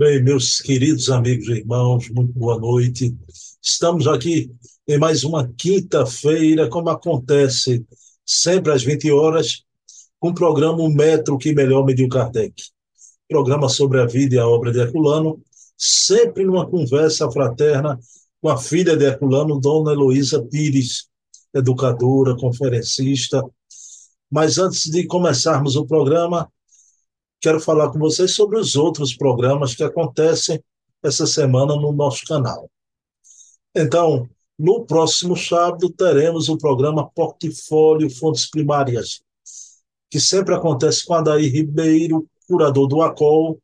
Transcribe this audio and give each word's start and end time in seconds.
Bem, 0.00 0.22
meus 0.22 0.62
queridos 0.62 1.10
amigos 1.10 1.46
e 1.48 1.58
irmãos, 1.58 2.08
muito 2.08 2.32
boa 2.32 2.58
noite. 2.58 3.14
Estamos 3.62 4.06
aqui 4.06 4.50
em 4.88 4.96
mais 4.96 5.24
uma 5.24 5.46
quinta-feira, 5.46 6.70
como 6.70 6.88
acontece 6.88 7.84
sempre 8.24 8.72
às 8.72 8.82
20 8.82 9.12
horas, 9.12 9.62
com 10.18 10.30
o 10.30 10.34
programa 10.34 10.88
Metro 10.88 11.36
que 11.36 11.52
Melhor 11.52 11.84
Mediu 11.84 12.08
Kardec. 12.08 12.54
Programa 13.28 13.68
sobre 13.68 14.00
a 14.00 14.06
vida 14.06 14.36
e 14.36 14.38
a 14.38 14.48
obra 14.48 14.72
de 14.72 14.78
Herculano, 14.78 15.38
sempre 15.76 16.46
numa 16.46 16.66
conversa 16.66 17.30
fraterna 17.30 18.00
com 18.40 18.48
a 18.48 18.56
filha 18.56 18.96
de 18.96 19.04
Herculano, 19.04 19.60
Dona 19.60 19.92
Heloísa 19.92 20.42
Pires, 20.42 21.10
educadora, 21.52 22.34
conferencista. 22.38 23.44
Mas 24.30 24.56
antes 24.56 24.90
de 24.90 25.06
começarmos 25.06 25.76
o 25.76 25.84
programa, 25.84 26.50
quero 27.40 27.58
falar 27.58 27.90
com 27.90 27.98
vocês 27.98 28.34
sobre 28.34 28.58
os 28.58 28.76
outros 28.76 29.14
programas 29.16 29.74
que 29.74 29.82
acontecem 29.82 30.62
essa 31.02 31.26
semana 31.26 31.74
no 31.74 31.92
nosso 31.92 32.24
canal. 32.26 32.70
Então, 33.74 34.28
no 34.58 34.84
próximo 34.84 35.36
sábado, 35.36 35.90
teremos 35.90 36.48
o 36.48 36.58
programa 36.58 37.10
Portfólio 37.10 38.10
Fontes 38.10 38.48
Primárias, 38.50 39.22
que 40.10 40.20
sempre 40.20 40.54
acontece 40.54 41.06
com 41.06 41.14
Adair 41.14 41.50
Ribeiro, 41.50 42.28
curador 42.46 42.86
do 42.86 43.00
ACOL, 43.00 43.58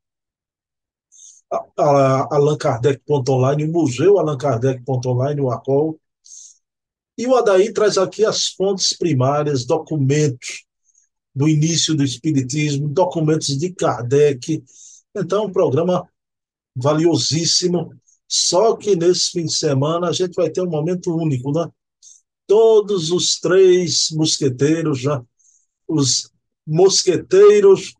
Allan 1.76 2.56
Kardec.online, 2.56 3.64
o 3.64 3.72
Museu 3.72 4.18
Allan 4.18 4.38
Kardec.online, 4.38 5.40
o 5.40 5.50
ACOL. 5.50 5.98
E 7.18 7.26
o 7.26 7.34
Adair 7.34 7.72
traz 7.72 7.98
aqui 7.98 8.24
as 8.24 8.48
fontes 8.48 8.96
primárias, 8.96 9.64
documentos 9.64 10.65
do 11.36 11.46
início 11.46 11.94
do 11.94 12.02
Espiritismo, 12.02 12.88
documentos 12.88 13.48
de 13.58 13.70
Kardec. 13.70 14.64
Então, 15.14 15.44
um 15.44 15.52
programa 15.52 16.08
valiosíssimo. 16.74 17.94
Só 18.26 18.74
que 18.74 18.96
nesse 18.96 19.32
fim 19.32 19.44
de 19.44 19.54
semana 19.54 20.08
a 20.08 20.12
gente 20.12 20.34
vai 20.34 20.48
ter 20.48 20.62
um 20.62 20.70
momento 20.70 21.14
único, 21.14 21.52
né? 21.52 21.70
Todos 22.46 23.10
os 23.10 23.38
três 23.38 24.08
mosqueteiros, 24.12 24.98
já, 24.98 25.22
os 25.86 26.32
mosqueteiros 26.66 27.94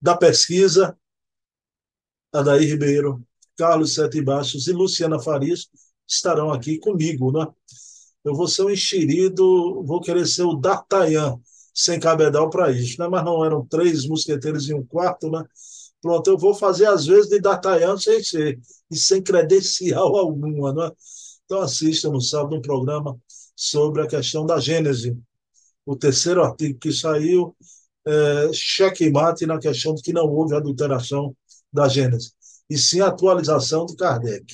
da 0.00 0.14
pesquisa, 0.14 0.96
Adair 2.30 2.68
Ribeiro, 2.68 3.26
Carlos 3.56 3.94
Sete 3.94 4.20
Baixos 4.20 4.66
e 4.66 4.72
Luciana 4.72 5.18
Farias 5.18 5.66
estarão 6.06 6.52
aqui 6.52 6.78
comigo, 6.78 7.32
né? 7.32 7.46
Eu 8.22 8.34
vou 8.34 8.46
ser 8.46 8.64
um 8.64 8.70
enxerido, 8.70 9.82
vou 9.82 10.00
querer 10.00 10.26
ser 10.26 10.42
o 10.42 10.54
D'Artagnan 10.54 11.40
sem 11.76 12.00
cabedal 12.00 12.48
para 12.48 12.72
isso, 12.72 12.98
né? 12.98 13.06
mas 13.06 13.22
não 13.22 13.44
eram 13.44 13.66
três 13.66 14.06
mosqueteiros 14.06 14.70
em 14.70 14.74
um 14.74 14.82
quarto, 14.82 15.30
né? 15.30 15.44
Pronto, 16.00 16.30
eu 16.30 16.38
vou 16.38 16.54
fazer 16.54 16.86
às 16.86 17.04
vezes 17.04 17.28
de 17.28 17.38
D'Artagnan 17.38 17.98
sem 17.98 18.22
ser, 18.22 18.58
e 18.90 18.96
sem 18.96 19.22
credencial 19.22 20.16
alguma, 20.16 20.72
né? 20.72 20.90
Então 21.44 21.60
assista 21.60 22.08
no 22.08 22.20
sábado 22.20 22.56
um 22.56 22.62
programa 22.62 23.14
sobre 23.54 24.00
a 24.02 24.06
questão 24.06 24.46
da 24.46 24.58
Gênese. 24.58 25.18
O 25.84 25.94
terceiro 25.94 26.42
artigo 26.42 26.78
que 26.78 26.90
saiu, 26.92 27.54
é, 28.06 28.50
checkmate 28.54 29.44
na 29.44 29.58
questão 29.58 29.94
de 29.94 30.00
que 30.00 30.14
não 30.14 30.26
houve 30.26 30.54
adulteração 30.56 31.36
da 31.70 31.88
Gênese, 31.88 32.32
e 32.70 32.78
sim 32.78 33.00
atualização 33.00 33.84
de 33.84 33.94
Kardec. 33.96 34.46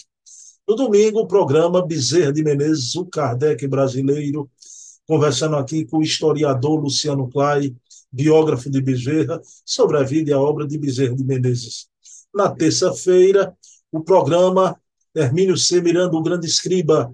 No 0.67 0.75
domingo, 0.75 1.21
o 1.21 1.27
programa 1.27 1.87
Bezerra 1.87 2.33
de 2.33 2.43
Menezes, 2.43 2.97
o 2.97 3.07
Kardec 3.07 3.67
brasileiro, 3.69 4.51
conversando 5.07 5.57
aqui 5.57 5.85
com 5.85 5.99
o 5.99 6.03
historiador 6.03 6.81
Luciano 6.81 7.29
Clay, 7.29 7.75
biógrafo 8.11 8.71
de 8.71 8.81
Bezerra, 8.81 9.41
sobre 9.65 9.99
a 9.99 10.03
vida 10.03 10.31
e 10.31 10.33
a 10.33 10.41
obra 10.41 10.67
de 10.67 10.79
Bezerra 10.79 11.15
de 11.15 11.25
Menezes. 11.25 11.89
Na 12.35 12.49
terça-feira, 12.51 13.57
o 13.91 14.01
programa 14.01 14.79
Hermínio 15.15 15.57
C. 15.57 15.81
Miranda, 15.81 16.17
o 16.17 16.23
grande 16.23 16.47
escriba, 16.47 17.13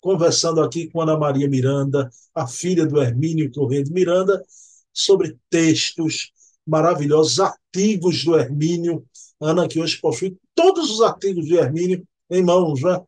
conversando 0.00 0.60
aqui 0.60 0.88
com 0.88 1.00
Ana 1.00 1.16
Maria 1.16 1.48
Miranda, 1.48 2.10
a 2.34 2.46
filha 2.46 2.86
do 2.86 3.00
Hermínio 3.00 3.50
Corrêa 3.52 3.82
de 3.82 3.92
Miranda, 3.92 4.44
sobre 4.92 5.36
textos 5.50 6.32
maravilhosos, 6.66 7.40
artigos 7.40 8.24
do 8.24 8.36
Hermínio. 8.36 9.04
Ana, 9.40 9.66
que 9.66 9.80
hoje 9.80 9.98
possui 10.00 10.36
todos 10.54 10.90
os 10.90 11.00
artigos 11.02 11.44
de 11.46 11.56
Hermínio 11.56 12.06
em 12.30 12.42
mãos, 12.42 12.80
né? 12.82 13.00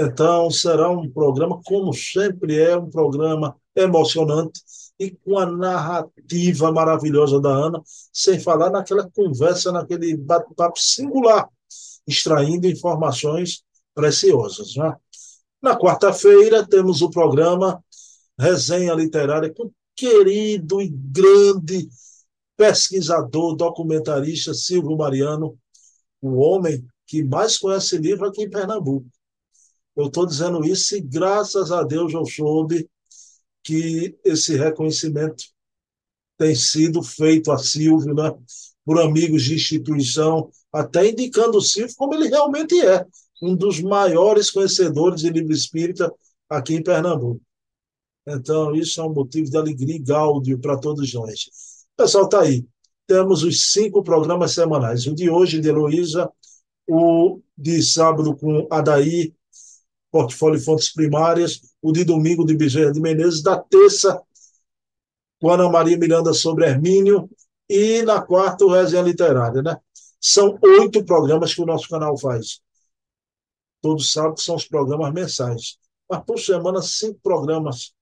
Então, 0.00 0.48
será 0.48 0.88
um 0.88 1.10
programa, 1.10 1.60
como 1.64 1.92
sempre 1.92 2.56
é, 2.56 2.76
um 2.76 2.88
programa 2.88 3.56
emocionante 3.74 4.60
e 4.98 5.10
com 5.10 5.36
a 5.36 5.44
narrativa 5.44 6.70
maravilhosa 6.70 7.40
da 7.40 7.50
Ana, 7.50 7.82
sem 8.12 8.38
falar 8.38 8.70
naquela 8.70 9.10
conversa, 9.10 9.72
naquele 9.72 10.16
bate-papo 10.16 10.78
singular, 10.78 11.48
extraindo 12.06 12.68
informações 12.68 13.64
preciosas. 13.92 14.76
Né? 14.76 14.94
Na 15.60 15.76
quarta-feira, 15.76 16.64
temos 16.64 17.02
o 17.02 17.10
programa 17.10 17.82
Resenha 18.38 18.94
Literária 18.94 19.52
com 19.52 19.64
o 19.64 19.72
querido 19.96 20.80
e 20.80 20.88
grande 20.88 21.88
pesquisador, 22.56 23.56
documentarista 23.56 24.54
Silvio 24.54 24.96
Mariano, 24.96 25.58
o 26.22 26.36
homem 26.36 26.86
que 27.04 27.24
mais 27.24 27.58
conhece 27.58 27.98
livro 27.98 28.28
aqui 28.28 28.42
em 28.42 28.50
Pernambuco. 28.50 29.06
Eu 29.98 30.06
estou 30.06 30.24
dizendo 30.24 30.64
isso 30.64 30.96
e, 30.96 31.00
graças 31.00 31.72
a 31.72 31.82
Deus, 31.82 32.14
eu 32.14 32.24
soube 32.24 32.88
que 33.64 34.16
esse 34.24 34.56
reconhecimento 34.56 35.42
tem 36.38 36.54
sido 36.54 37.02
feito 37.02 37.50
a 37.50 37.58
Silvio, 37.58 38.14
né, 38.14 38.32
por 38.84 39.00
amigos 39.00 39.42
de 39.42 39.56
instituição, 39.56 40.50
até 40.72 41.08
indicando 41.08 41.58
o 41.58 41.60
Silvio 41.60 41.96
como 41.96 42.14
ele 42.14 42.28
realmente 42.28 42.80
é, 42.80 43.04
um 43.42 43.56
dos 43.56 43.80
maiores 43.80 44.52
conhecedores 44.52 45.20
de 45.20 45.30
livro 45.30 45.52
espírita 45.52 46.14
aqui 46.48 46.76
em 46.76 46.82
Pernambuco. 46.82 47.42
Então, 48.24 48.76
isso 48.76 49.00
é 49.00 49.04
um 49.04 49.12
motivo 49.12 49.50
de 49.50 49.56
alegria 49.56 49.96
e 49.96 49.98
gáudio 49.98 50.60
para 50.60 50.78
todos 50.78 51.12
nós. 51.12 51.50
Pessoal, 51.96 52.26
está 52.26 52.42
aí. 52.42 52.64
Temos 53.04 53.42
os 53.42 53.72
cinco 53.72 54.04
programas 54.04 54.52
semanais. 54.52 55.08
O 55.08 55.14
de 55.14 55.28
hoje, 55.28 55.60
de 55.60 55.68
Heloísa, 55.68 56.30
o 56.86 57.40
de 57.56 57.82
sábado 57.82 58.36
com 58.36 58.68
Adair, 58.70 59.34
Portfólio 60.10 60.60
Fontes 60.60 60.92
Primárias, 60.92 61.60
o 61.82 61.92
de 61.92 62.04
domingo 62.04 62.44
de 62.44 62.56
Bezerra 62.56 62.92
de 62.92 63.00
Menezes, 63.00 63.42
da 63.42 63.58
terça 63.58 64.20
com 65.40 65.50
Ana 65.50 65.68
Maria 65.68 65.96
Miranda 65.96 66.32
sobre 66.34 66.64
Hermínio 66.66 67.30
e 67.68 68.02
na 68.02 68.20
quarta 68.20 68.64
o 68.64 68.72
Resenha 68.72 69.02
Literária, 69.02 69.62
né? 69.62 69.76
São 70.20 70.58
oito 70.80 71.04
programas 71.04 71.54
que 71.54 71.62
o 71.62 71.66
nosso 71.66 71.88
canal 71.88 72.18
faz. 72.18 72.60
Todos 73.80 74.10
sabem 74.10 74.34
que 74.34 74.42
são 74.42 74.56
os 74.56 74.66
programas 74.66 75.12
mensais. 75.12 75.78
Mas 76.10 76.24
por 76.24 76.40
semana, 76.40 76.82
cinco 76.82 77.20
programas 77.22 77.92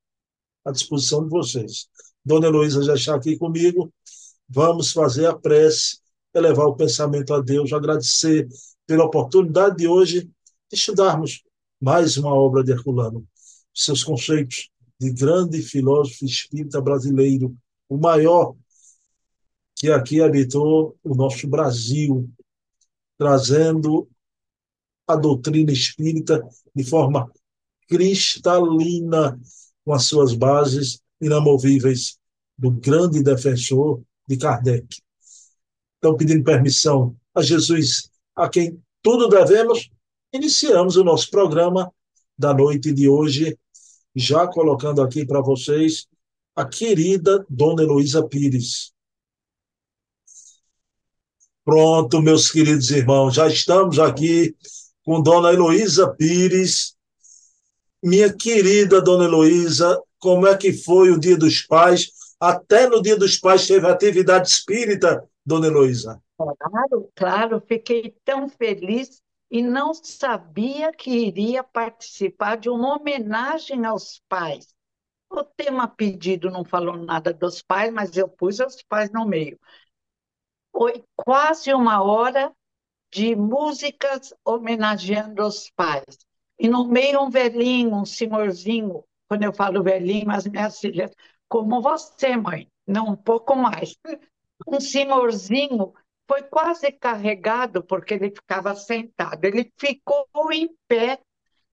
à 0.65 0.71
disposição 0.71 1.25
de 1.25 1.29
vocês. 1.29 1.89
Dona 2.25 2.47
Heloísa 2.47 2.83
já 2.83 2.95
está 2.95 3.15
aqui 3.15 3.37
comigo. 3.37 3.93
Vamos 4.49 4.93
fazer 4.93 5.27
a 5.27 5.37
prece, 5.37 5.99
elevar 6.33 6.67
o 6.67 6.77
pensamento 6.77 7.35
a 7.35 7.41
Deus, 7.41 7.73
agradecer 7.73 8.49
pela 8.87 9.05
oportunidade 9.05 9.77
de 9.77 9.89
hoje 9.89 10.23
de 10.23 10.77
estudarmos 10.77 11.43
mais 11.81 12.17
uma 12.17 12.35
obra 12.35 12.65
de 12.65 12.73
Herculano. 12.73 13.27
Seus 13.75 14.03
conceitos 14.03 14.71
de 14.99 15.13
grande 15.13 15.61
filósofo 15.61 16.25
espírita 16.25 16.81
brasileiro, 16.81 17.57
o 17.89 17.97
maior 17.97 18.55
que 19.75 19.91
aqui 19.91 20.23
habitou 20.23 20.97
o 21.05 21.15
nosso 21.15 21.47
Brasil, 21.47 22.29
trazendo 23.19 24.09
a 25.07 25.15
doutrina 25.15 25.71
espírita 25.71 26.43
de 26.75 26.83
forma 26.83 27.31
cristalina, 27.87 29.39
com 29.85 29.93
as 29.93 30.05
suas 30.05 30.35
bases 30.35 31.01
inamovíveis 31.21 32.19
do 32.59 32.71
grande 32.71 33.23
defensor 33.23 34.03
de 34.27 34.37
Kardec. 34.37 35.03
Então, 35.99 36.17
pedindo 36.17 36.43
permissão 36.43 37.15
a 37.35 37.43
Jesus, 37.43 38.11
a 38.35 38.49
quem 38.49 38.83
tudo 39.03 39.29
devemos, 39.29 39.91
iniciamos 40.33 40.97
o 40.97 41.05
nosso 41.05 41.31
programa 41.31 41.93
da 42.39 42.53
noite 42.53 42.93
de 42.93 43.09
hoje, 43.09 43.59
já 44.15 44.47
colocando 44.47 45.03
aqui 45.03 45.25
para 45.25 45.41
vocês 45.41 46.07
a 46.55 46.65
querida 46.65 47.45
Dona 47.49 47.83
Heloísa 47.83 48.27
Pires. 48.27 48.93
Pronto, 51.65 52.23
meus 52.23 52.51
queridos 52.51 52.91
irmãos, 52.91 53.35
já 53.35 53.49
estamos 53.49 53.99
aqui 53.99 54.55
com 55.05 55.21
Dona 55.21 55.53
Heloísa 55.53 56.09
Pires. 56.15 56.97
Minha 58.03 58.33
querida 58.33 59.03
Dona 59.03 59.25
Heloísa, 59.25 60.01
como 60.19 60.47
é 60.47 60.57
que 60.57 60.73
foi 60.73 61.11
o 61.11 61.19
Dia 61.19 61.37
dos 61.37 61.63
Pais? 61.63 62.11
Até 62.39 62.89
no 62.89 63.03
Dia 63.03 63.17
dos 63.17 63.37
Pais 63.39 63.67
teve 63.67 63.87
atividade 63.87 64.49
espírita, 64.49 65.29
Dona 65.45 65.67
Heloísa. 65.67 66.23
Claro, 66.37 67.11
claro, 67.15 67.63
fiquei 67.67 68.15
tão 68.25 68.49
feliz 68.49 69.23
e 69.51 69.63
não 69.63 69.95
sabia 69.95 70.93
que 70.93 71.11
iria 71.11 71.63
participar 71.63 72.57
de 72.57 72.69
uma 72.69 72.97
homenagem 72.97 73.85
aos 73.85 74.21
pais. 74.29 74.75
O 75.31 75.45
tema 75.45 75.89
pedido 75.89 76.51
não 76.51 76.65
falou 76.65 76.97
nada 76.97 77.33
dos 77.33 77.63
pais, 77.63 77.93
mas 77.93 78.17
eu 78.17 78.29
pus 78.29 78.61
os 78.61 78.83
pais 78.83 79.11
no 79.11 79.27
meio. 79.27 79.59
Foi 80.73 81.05
quase 81.17 81.73
uma 81.73 82.03
hora 82.03 82.53
de 83.13 83.35
músicas 83.35 84.35
homenageando 84.45 85.43
os 85.45 85.71
pais. 85.71 86.19
E 86.59 86.69
no 86.69 86.87
meio 86.87 87.23
um 87.23 87.31
velhinho, 87.31 87.95
um 87.95 88.05
senhorzinho, 88.05 89.05
quando 89.29 89.43
eu 89.43 89.53
falo 89.53 89.83
velhinho, 89.83 90.31
as 90.31 90.47
minhas 90.47 90.79
filhas, 90.79 91.11
como 91.49 91.81
você, 91.81 92.37
mãe, 92.37 92.69
não 92.87 93.09
um 93.09 93.17
pouco 93.17 93.55
mais. 93.55 93.97
Um 94.67 94.81
senhorzinho 94.81 95.93
foi 96.29 96.43
quase 96.43 96.91
carregado 96.93 97.83
porque 97.83 98.15
ele 98.15 98.31
ficava 98.31 98.75
sentado. 98.75 99.45
Ele 99.45 99.73
ficou 99.79 100.27
em 100.53 100.69
pé 100.89 101.21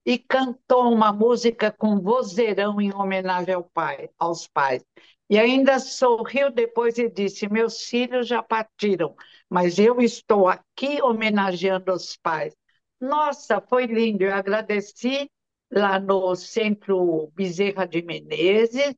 e 0.06 0.18
cantou 0.18 0.92
uma 0.92 1.12
música 1.12 1.72
com 1.72 2.00
vozeirão 2.00 2.80
em 2.80 2.94
homenagem 2.94 3.54
ao 3.54 3.64
pai, 3.64 4.10
aos 4.18 4.46
pais. 4.46 4.84
E 5.28 5.38
ainda 5.38 5.78
sorriu 5.78 6.50
depois 6.50 6.98
e 6.98 7.08
disse: 7.08 7.48
Meus 7.48 7.84
filhos 7.84 8.28
já 8.28 8.42
partiram, 8.42 9.16
mas 9.48 9.78
eu 9.78 10.00
estou 10.00 10.48
aqui 10.48 11.00
homenageando 11.02 11.92
os 11.92 12.16
pais. 12.16 12.54
Nossa, 13.00 13.60
foi 13.60 13.86
lindo. 13.86 14.24
Eu 14.24 14.34
agradeci 14.34 15.30
lá 15.72 15.98
no 15.98 16.34
Centro 16.36 17.30
Bezerra 17.34 17.86
de 17.86 18.02
Menezes, 18.02 18.94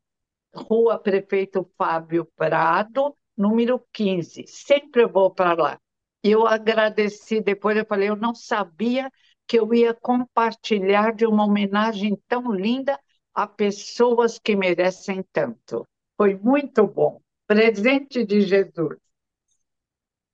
Rua 0.55 0.99
Prefeito 0.99 1.69
Fábio 1.79 2.27
Prado, 2.37 3.17
número 3.37 3.85
15. 3.93 4.45
Sempre 4.47 5.03
eu 5.03 5.09
vou 5.09 5.31
para 5.31 5.55
lá. 5.55 5.81
Eu 6.23 6.47
agradeci, 6.47 7.41
depois 7.41 7.77
eu 7.77 7.87
falei, 7.87 8.09
eu 8.09 8.17
não 8.17 8.35
sabia 8.35 9.11
que 9.47 9.59
eu 9.59 9.73
ia 9.73 9.95
compartilhar 9.95 11.15
de 11.15 11.27
uma 11.27 11.45
homenagem 11.45 12.21
tão 12.27 12.51
linda 12.53 12.99
a 13.33 13.47
pessoas 13.47 14.39
que 14.39 14.57
merecem 14.57 15.25
tanto. 15.33 15.87
Foi 16.17 16.35
muito 16.35 16.87
bom. 16.87 17.21
Presente 17.47 18.25
de 18.25 18.41
Jesus. 18.41 18.99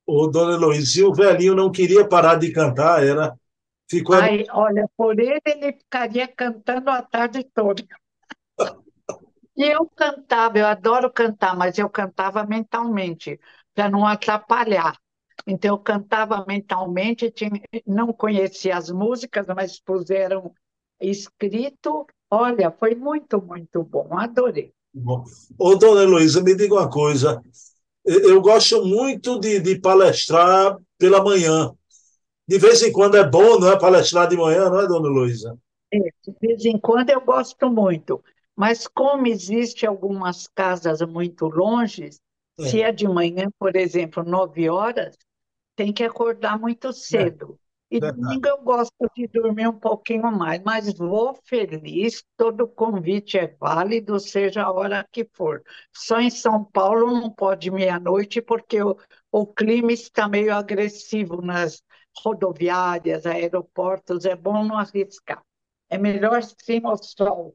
O 0.06 0.26
dona 0.28 0.54
Heloísa, 0.54 1.06
o 1.06 1.14
velhinho 1.14 1.54
não 1.54 1.70
queria 1.70 2.08
parar 2.08 2.36
de 2.36 2.52
cantar, 2.52 3.04
era. 3.04 3.36
Ficou... 3.88 4.16
Ai, 4.16 4.46
olha, 4.50 4.88
por 4.96 5.18
ele 5.18 5.40
ele 5.44 5.72
ficaria 5.72 6.26
cantando 6.26 6.88
a 6.90 7.02
tarde 7.02 7.44
toda. 7.44 7.84
E 9.56 9.64
eu 9.64 9.86
cantava, 9.94 10.58
eu 10.58 10.66
adoro 10.66 11.10
cantar, 11.12 11.56
mas 11.56 11.76
eu 11.78 11.88
cantava 11.88 12.44
mentalmente, 12.44 13.38
para 13.74 13.88
não 13.90 14.06
atrapalhar. 14.06 14.96
Então, 15.46 15.74
eu 15.74 15.78
cantava 15.78 16.44
mentalmente, 16.46 17.30
tinha, 17.30 17.50
não 17.86 18.12
conhecia 18.12 18.76
as 18.76 18.90
músicas, 18.90 19.46
mas 19.54 19.80
puseram 19.80 20.54
escrito. 21.00 22.06
Olha, 22.30 22.70
foi 22.70 22.94
muito, 22.94 23.42
muito 23.42 23.82
bom, 23.82 24.08
adorei. 24.18 24.72
Bom. 24.94 25.24
Ô, 25.58 25.74
dona 25.74 26.02
Heloísa, 26.02 26.42
me 26.42 26.54
diga 26.54 26.74
uma 26.74 26.88
coisa. 26.88 27.42
Eu 28.04 28.40
gosto 28.40 28.84
muito 28.84 29.38
de, 29.38 29.60
de 29.60 29.78
palestrar 29.78 30.76
pela 30.98 31.22
manhã. 31.22 31.72
De 32.46 32.58
vez 32.58 32.82
em 32.82 32.92
quando 32.92 33.16
é 33.16 33.28
bom, 33.28 33.58
não 33.58 33.70
é? 33.70 33.78
Palestrar 33.78 34.28
de 34.28 34.36
manhã, 34.36 34.68
não 34.68 34.80
é, 34.80 34.86
dona 34.86 35.08
Heloísa? 35.08 35.58
É, 35.92 35.98
de 35.98 36.38
vez 36.40 36.64
em 36.64 36.78
quando 36.78 37.10
eu 37.10 37.20
gosto 37.20 37.70
muito. 37.70 38.22
Mas 38.56 38.86
como 38.86 39.26
existe 39.26 39.86
algumas 39.86 40.46
casas 40.46 41.00
muito 41.02 41.46
longe, 41.46 42.10
é. 42.58 42.62
se 42.62 42.82
é 42.82 42.92
de 42.92 43.08
manhã, 43.08 43.48
por 43.58 43.76
exemplo, 43.76 44.22
nove 44.22 44.68
horas, 44.68 45.16
tem 45.74 45.92
que 45.92 46.04
acordar 46.04 46.58
muito 46.58 46.88
é. 46.88 46.92
cedo. 46.92 47.58
E 47.90 48.00
domingo 48.00 48.48
eu 48.48 48.62
gosto 48.62 48.94
de 49.14 49.28
dormir 49.28 49.68
um 49.68 49.78
pouquinho 49.78 50.32
mais, 50.32 50.62
mas 50.64 50.94
vou 50.94 51.38
feliz, 51.44 52.24
todo 52.38 52.66
convite 52.66 53.36
é 53.36 53.48
válido, 53.60 54.18
seja 54.18 54.62
a 54.62 54.72
hora 54.72 55.06
que 55.12 55.28
for. 55.34 55.62
Só 55.94 56.18
em 56.18 56.30
São 56.30 56.64
Paulo 56.64 57.12
não 57.12 57.30
pode 57.30 57.70
meia-noite, 57.70 58.40
porque 58.40 58.82
o, 58.82 58.96
o 59.30 59.46
clima 59.46 59.92
está 59.92 60.26
meio 60.26 60.54
agressivo 60.54 61.42
nas 61.42 61.82
rodoviárias, 62.24 63.26
aeroportos, 63.26 64.24
é 64.24 64.34
bom 64.34 64.64
não 64.64 64.78
arriscar. 64.78 65.44
É 65.90 65.98
melhor 65.98 66.42
sim 66.42 66.80
o 66.82 66.96
sol. 66.96 67.54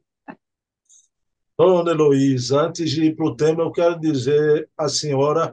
Dona 1.58 1.90
Heloísa, 1.90 2.60
antes 2.60 2.88
de 2.88 3.06
ir 3.06 3.16
para 3.16 3.26
o 3.26 3.34
tema, 3.34 3.64
eu 3.64 3.72
quero 3.72 3.98
dizer 3.98 4.70
à 4.76 4.88
senhora 4.88 5.52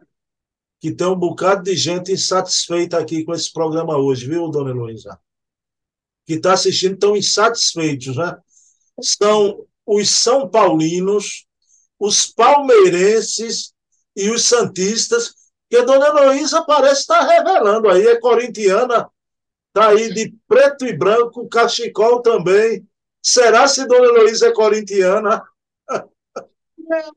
que 0.79 0.91
tem 0.91 1.07
um 1.07 1.15
bocado 1.15 1.63
de 1.63 1.75
gente 1.75 2.11
insatisfeita 2.11 2.99
aqui 2.99 3.23
com 3.23 3.33
esse 3.33 3.51
programa 3.51 3.97
hoje, 3.97 4.27
viu, 4.27 4.47
dona 4.49 4.69
Heloísa? 4.69 5.19
Que 6.27 6.35
está 6.35 6.53
assistindo 6.53 6.93
estão 6.93 7.17
insatisfeitos, 7.17 8.15
né? 8.17 8.37
São 9.01 9.65
os 9.83 10.11
São 10.11 10.47
Paulinos, 10.47 11.47
os 11.99 12.27
palmeirenses 12.27 13.73
e 14.15 14.29
os 14.29 14.43
santistas, 14.43 15.33
que 15.67 15.77
a 15.77 15.83
dona 15.83 16.09
Heloísa 16.09 16.63
parece 16.65 17.01
estar 17.01 17.21
revelando 17.21 17.89
aí, 17.89 18.05
é 18.05 18.19
corintiana, 18.19 19.09
está 19.69 19.89
aí 19.89 20.13
de 20.13 20.35
preto 20.47 20.85
e 20.85 20.95
branco, 20.95 21.49
cachecol 21.49 22.21
também. 22.21 22.87
Será 23.23 23.67
se 23.67 23.87
dona 23.87 24.05
Heloísa 24.05 24.49
é 24.49 24.53
corintiana? 24.53 25.43
Não, 26.87 27.11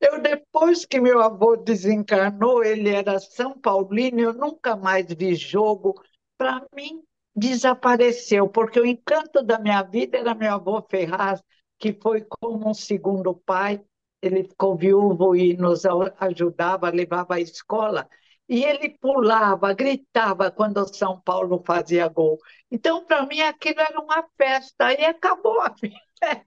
eu 0.00 0.20
depois 0.20 0.84
que 0.84 1.00
meu 1.00 1.20
avô 1.20 1.56
desencarnou, 1.56 2.64
ele 2.64 2.90
era 2.90 3.18
São 3.20 3.58
Paulino, 3.58 4.20
eu 4.20 4.32
nunca 4.34 4.76
mais 4.76 5.06
vi 5.12 5.34
jogo. 5.34 5.94
Para 6.36 6.66
mim, 6.74 7.02
desapareceu, 7.34 8.48
porque 8.48 8.80
o 8.80 8.86
encanto 8.86 9.42
da 9.42 9.58
minha 9.58 9.82
vida 9.82 10.18
era 10.18 10.34
meu 10.34 10.54
avô 10.54 10.82
Ferraz, 10.90 11.40
que 11.78 11.92
foi 12.02 12.22
como 12.40 12.68
um 12.70 12.74
segundo 12.74 13.34
pai. 13.34 13.80
Ele 14.20 14.44
ficou 14.44 14.76
viúvo 14.76 15.36
e 15.36 15.56
nos 15.56 15.82
ajudava, 16.18 16.90
levava 16.90 17.34
à 17.36 17.40
escola. 17.40 18.08
E 18.48 18.64
ele 18.64 18.90
pulava, 18.98 19.72
gritava 19.72 20.50
quando 20.50 20.78
o 20.78 20.88
São 20.94 21.20
Paulo 21.20 21.62
fazia 21.66 22.08
gol. 22.08 22.38
Então, 22.70 23.04
para 23.04 23.24
mim, 23.26 23.40
aquilo 23.40 23.80
era 23.80 24.00
uma 24.00 24.24
festa, 24.36 24.92
e 24.92 25.04
acabou 25.04 25.60
a 25.60 25.74
festa. 25.78 26.46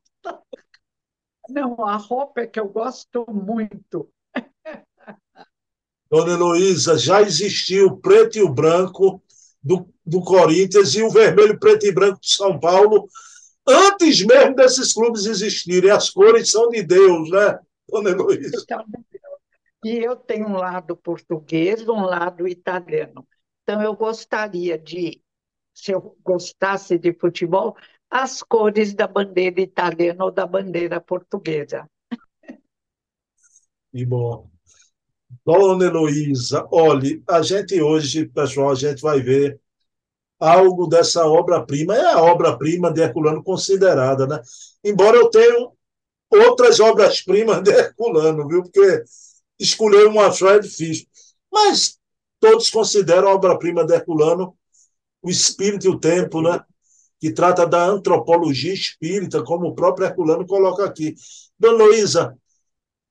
Não, 1.50 1.86
a 1.86 1.96
roupa 1.96 2.42
é 2.42 2.48
que 2.48 2.60
eu 2.60 2.68
gosto 2.68 3.26
muito. 3.30 4.10
Dona 6.10 6.34
Heloísa, 6.34 6.98
já 6.98 7.22
existiu 7.22 7.88
o 7.88 7.98
preto 7.98 8.38
e 8.38 8.44
o 8.44 8.50
branco 8.50 9.22
do, 9.62 9.88
do 10.06 10.22
Corinthians 10.22 10.94
e 10.96 11.02
o 11.02 11.10
vermelho, 11.10 11.60
preto 11.60 11.86
e 11.86 11.92
branco 11.92 12.20
de 12.22 12.30
São 12.30 12.60
Paulo, 12.60 13.08
antes 13.68 14.24
mesmo 14.26 14.56
desses 14.56 14.94
clubes 14.94 15.26
existirem. 15.26 15.90
As 15.90 16.10
cores 16.10 16.52
são 16.52 16.70
de 16.70 16.84
Deus, 16.84 17.30
né, 17.30 17.60
Dona 17.90 18.12
Heloísa? 18.12 18.64
E 19.84 19.98
eu 19.98 20.16
tenho 20.16 20.48
um 20.48 20.58
lado 20.58 20.96
português, 20.96 21.88
um 21.88 22.02
lado 22.02 22.48
italiano. 22.48 23.28
Então, 23.64 23.82
eu 23.82 23.96
gostaria 23.96 24.78
de, 24.78 25.22
se 25.74 25.92
eu 25.92 26.18
gostasse 26.24 26.98
de 26.98 27.14
futebol, 27.14 27.76
as 28.16 28.42
cores 28.42 28.94
da 28.94 29.08
bandeira 29.08 29.60
italiana 29.60 30.24
ou 30.24 30.32
da 30.32 30.48
bandeira 30.48 31.02
portuguesa. 31.02 31.86
E 33.94 34.06
bom. 34.06 34.50
Dona 35.46 35.86
Heloísa, 35.86 36.66
olhe, 36.72 37.22
a 37.28 37.42
gente 37.42 37.82
hoje, 37.82 38.26
pessoal, 38.28 38.72
a 38.72 38.76
gente 38.76 39.02
vai 39.02 39.20
ver 39.20 39.60
algo 40.40 40.88
dessa 40.88 41.26
obra-prima. 41.28 41.94
É 41.94 42.14
a 42.14 42.22
obra-prima 42.22 42.90
de 42.90 43.02
Herculano 43.02 43.44
considerada, 43.44 44.26
né? 44.26 44.42
Embora 44.82 45.18
eu 45.18 45.30
tenha 45.30 45.70
outras 46.32 46.80
obras-primas 46.80 47.62
de 47.64 47.72
Herculano, 47.72 48.48
viu? 48.48 48.64
Porque 48.64 49.04
escolher 49.60 50.08
uma 50.08 50.32
só 50.32 50.52
é 50.52 50.60
difícil. 50.60 51.06
Mas 51.52 52.00
todos 52.40 52.70
consideram 52.70 53.28
a 53.28 53.36
obra-prima 53.36 53.86
de 53.86 53.94
Herculano 53.94 54.58
o 55.22 55.30
espírito 55.30 55.88
e 55.88 55.90
o 55.90 56.00
tempo, 56.00 56.42
né? 56.42 56.64
Que 57.20 57.32
trata 57.32 57.66
da 57.66 57.86
antropologia 57.86 58.74
espírita, 58.74 59.44
como 59.44 59.68
o 59.68 59.76
próprio 59.76 60.08
Herculano 60.08 60.46
coloca 60.46 60.86
aqui. 60.86 61.16
Dona 61.58 61.86
Luísa, 61.86 62.38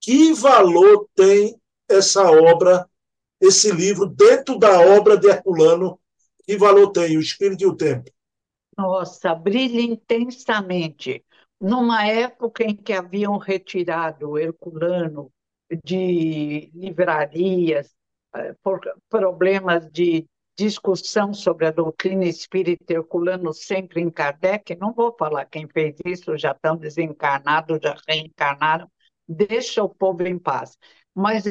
que 0.00 0.32
valor 0.34 1.08
tem 1.14 1.58
essa 1.88 2.22
obra, 2.30 2.88
esse 3.40 3.72
livro, 3.72 4.06
dentro 4.06 4.58
da 4.58 4.80
obra 4.80 5.16
de 5.16 5.28
Herculano? 5.28 5.98
Que 6.44 6.56
valor 6.56 6.90
tem 6.90 7.16
o 7.16 7.20
espírito 7.20 7.62
e 7.62 7.66
o 7.66 7.76
tempo? 7.76 8.10
Nossa, 8.76 9.34
brilha 9.34 9.80
intensamente. 9.80 11.24
Numa 11.60 12.06
época 12.06 12.64
em 12.64 12.76
que 12.76 12.92
haviam 12.92 13.38
retirado 13.38 14.38
Herculano 14.38 15.32
de 15.82 16.70
livrarias, 16.74 17.94
eh, 18.34 18.54
por 18.62 18.80
problemas 19.08 19.90
de 19.90 20.28
discussão 20.56 21.34
sobre 21.34 21.66
a 21.66 21.70
doutrina 21.70 22.24
espírita 22.24 22.92
Herculano 22.92 23.52
sempre 23.52 24.00
em 24.00 24.10
Kardec, 24.10 24.76
não 24.76 24.92
vou 24.92 25.14
falar 25.18 25.46
quem 25.46 25.66
fez 25.68 25.96
isso, 26.04 26.36
já 26.38 26.52
estão 26.52 26.76
desencarnados, 26.76 27.78
já 27.82 27.96
reencarnaram, 28.08 28.88
deixa 29.28 29.82
o 29.82 29.88
povo 29.88 30.22
em 30.22 30.38
paz. 30.38 30.76
Mas 31.14 31.44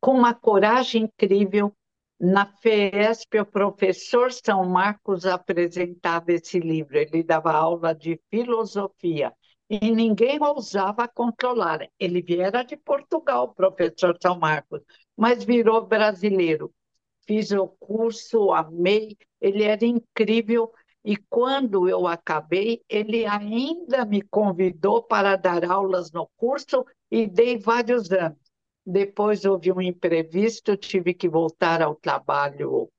com 0.00 0.12
uma 0.12 0.34
coragem 0.34 1.04
incrível, 1.04 1.74
na 2.18 2.46
FESP, 2.46 3.40
o 3.40 3.46
professor 3.46 4.30
São 4.30 4.68
Marcos 4.68 5.24
apresentava 5.24 6.32
esse 6.32 6.58
livro, 6.58 6.98
ele 6.98 7.22
dava 7.22 7.52
aula 7.52 7.94
de 7.94 8.20
filosofia, 8.30 9.32
e 9.70 9.90
ninguém 9.90 10.38
ousava 10.42 11.08
controlar. 11.08 11.88
Ele 11.98 12.20
viera 12.20 12.62
de 12.62 12.76
Portugal, 12.76 13.44
o 13.44 13.54
professor 13.54 14.18
São 14.20 14.38
Marcos, 14.38 14.82
mas 15.16 15.44
virou 15.44 15.86
brasileiro 15.86 16.70
fiz 17.26 17.50
o 17.52 17.68
curso, 17.68 18.52
amei, 18.52 19.16
ele 19.40 19.64
era 19.64 19.84
incrível. 19.84 20.72
E 21.04 21.16
quando 21.16 21.88
eu 21.88 22.06
acabei, 22.06 22.82
ele 22.88 23.24
ainda 23.24 24.04
me 24.04 24.20
convidou 24.20 25.02
para 25.02 25.36
dar 25.36 25.64
aulas 25.64 26.12
no 26.12 26.28
curso 26.36 26.84
e 27.10 27.26
dei 27.26 27.56
vários 27.56 28.10
anos. 28.12 28.38
Depois 28.84 29.44
houve 29.44 29.72
um 29.72 29.80
imprevisto, 29.80 30.76
tive 30.76 31.14
que 31.14 31.28
voltar 31.28 31.80
ao 31.80 31.94
trabalho 31.94 32.90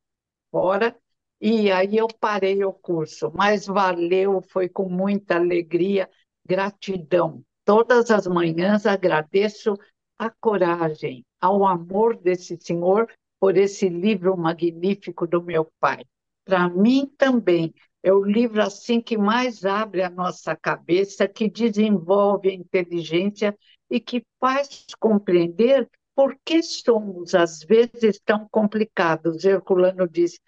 fora, 0.50 0.96
e 1.40 1.72
aí 1.72 1.98
eu 1.98 2.08
parei 2.08 2.64
o 2.64 2.74
curso. 2.74 3.32
Mas 3.34 3.66
valeu, 3.66 4.42
foi 4.42 4.70
com 4.70 4.88
muita 4.88 5.36
alegria, 5.36 6.10
gratidão. 6.46 7.44
Todas 7.66 8.10
as 8.10 8.26
manhãs 8.28 8.86
agradeço 8.86 9.76
a 10.18 10.30
coragem, 10.30 11.26
ao 11.40 11.66
amor 11.66 12.18
desse 12.18 12.58
senhor 12.60 13.08
por 13.42 13.58
esse 13.58 13.90
livro 13.90 14.38
magnífico 14.38 15.26
do 15.26 15.42
meu 15.42 15.66
pai. 15.80 16.06
Para 16.46 16.70
mim 16.70 17.12
também 17.18 17.74
é 18.04 18.14
o 18.14 18.24
livro 18.24 18.62
assim 18.62 19.02
que 19.02 19.18
mais 19.18 19.66
abre 19.66 20.04
a 20.04 20.12
nossa 20.12 20.56
cabeça, 20.56 21.28
que 21.28 21.50
desenvolve 21.50 22.50
a 22.50 22.54
inteligência 22.54 23.58
e 23.90 24.00
que 24.00 24.24
faz 24.40 24.86
compreender 25.00 25.90
por 26.16 26.38
que 26.46 26.62
somos 26.62 27.34
às 27.34 27.64
vezes 27.64 28.22
tão 28.24 28.48
complicados. 28.48 29.44
Herculano 29.44 30.08
diz: 30.08 30.40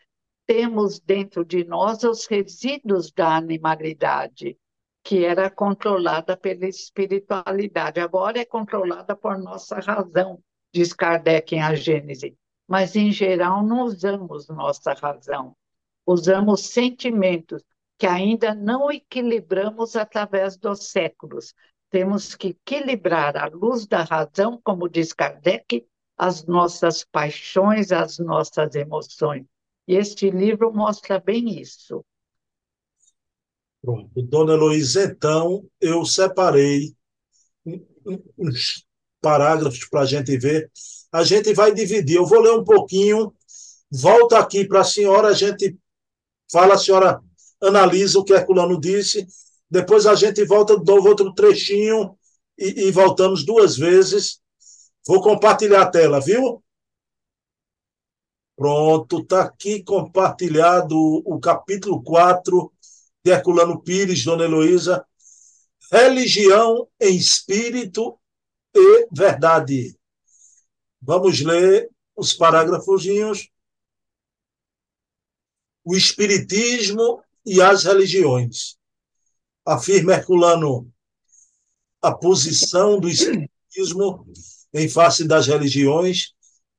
temos 0.46 1.00
dentro 1.00 1.44
de 1.44 1.64
nós 1.64 2.04
os 2.04 2.28
resíduos 2.28 3.12
da 3.12 3.36
animalidade, 3.36 4.56
que 5.04 5.26
era 5.26 5.50
controlada 5.50 6.38
pela 6.38 6.68
espiritualidade, 6.68 8.00
agora 8.00 8.40
é 8.40 8.46
controlada 8.46 9.16
por 9.16 9.40
nossa 9.40 9.80
razão, 9.80 10.40
diz 10.72 10.94
Kardec 10.94 11.56
em 11.56 11.62
A 11.64 11.74
Gênese 11.74 12.38
mas 12.74 12.96
em 12.96 13.12
geral 13.12 13.64
não 13.64 13.86
usamos 13.86 14.48
nossa 14.48 14.94
razão. 14.94 15.56
Usamos 16.08 16.62
sentimentos 16.62 17.62
que 18.00 18.08
ainda 18.08 18.56
não 18.56 18.92
equilibramos 18.92 19.96
através 19.96 20.58
dos 20.58 20.90
séculos. 20.90 21.54
Temos 21.92 22.34
que 22.34 22.48
equilibrar 22.48 23.38
à 23.38 23.46
luz 23.46 23.86
da 23.86 24.02
razão, 24.02 24.60
como 24.64 24.90
diz 24.90 25.14
Kardec, 25.14 25.86
as 26.18 26.48
nossas 26.48 27.04
paixões, 27.04 27.92
as 27.92 28.18
nossas 28.18 28.74
emoções. 28.74 29.46
E 29.88 29.94
este 29.94 30.32
livro 30.32 30.74
mostra 30.74 31.20
bem 31.20 31.62
isso. 31.62 32.04
Pronto. 33.84 34.10
Dona 34.20 34.54
Heloísa, 34.54 35.04
então, 35.04 35.64
eu 35.80 36.04
separei 36.06 36.96
parágrafos 39.24 39.88
para 39.90 40.02
a 40.02 40.06
gente 40.06 40.38
ver 40.38 40.70
a 41.14 41.24
gente 41.24 41.54
vai 41.54 41.72
dividir. 41.72 42.16
Eu 42.16 42.26
vou 42.26 42.42
ler 42.42 42.54
um 42.54 42.64
pouquinho, 42.64 43.32
volta 43.92 44.40
aqui 44.40 44.66
para 44.66 44.82
a 44.82 44.84
senhora, 44.84 45.28
a 45.28 45.34
gente 45.34 45.78
fala, 46.52 46.74
a 46.74 46.78
senhora 46.78 47.22
analisa 47.62 48.20
o 48.20 48.24
que 48.24 48.34
Herculano 48.34 48.82
disse, 48.82 49.28
depois 49.70 50.08
a 50.08 50.16
gente 50.16 50.44
volta, 50.44 50.76
dou 50.76 51.08
outro 51.08 51.32
trechinho 51.34 52.18
e, 52.58 52.88
e 52.88 52.92
voltamos 52.92 53.46
duas 53.46 53.78
vezes. 53.78 54.42
Vou 55.06 55.22
compartilhar 55.22 55.84
a 55.84 55.90
tela, 55.90 56.20
viu? 56.20 56.64
Pronto, 58.56 59.20
está 59.20 59.44
aqui 59.44 59.84
compartilhado 59.84 60.98
o 60.98 61.40
capítulo 61.40 62.02
4 62.02 62.72
de 63.24 63.32
Herculano 63.32 63.82
Pires, 63.82 64.24
Dona 64.24 64.46
Heloísa. 64.46 65.06
Religião 65.92 66.88
em 67.00 67.16
espírito 67.16 68.18
e 68.74 69.08
verdade. 69.12 69.98
Vamos 71.02 71.42
ler 71.42 71.90
os 72.16 72.34
parágrafos. 72.34 73.06
O 75.84 75.96
Espiritismo 75.96 77.22
e 77.46 77.62
as 77.62 77.84
religiões. 77.84 78.78
Afirma 79.66 80.14
Herculano 80.14 80.94
a 82.04 82.12
posição 82.12 83.00
do 83.00 83.08
Espiritismo 83.08 84.28
em 84.74 84.90
face 84.90 85.26
das 85.26 85.48
religiões 85.48 86.34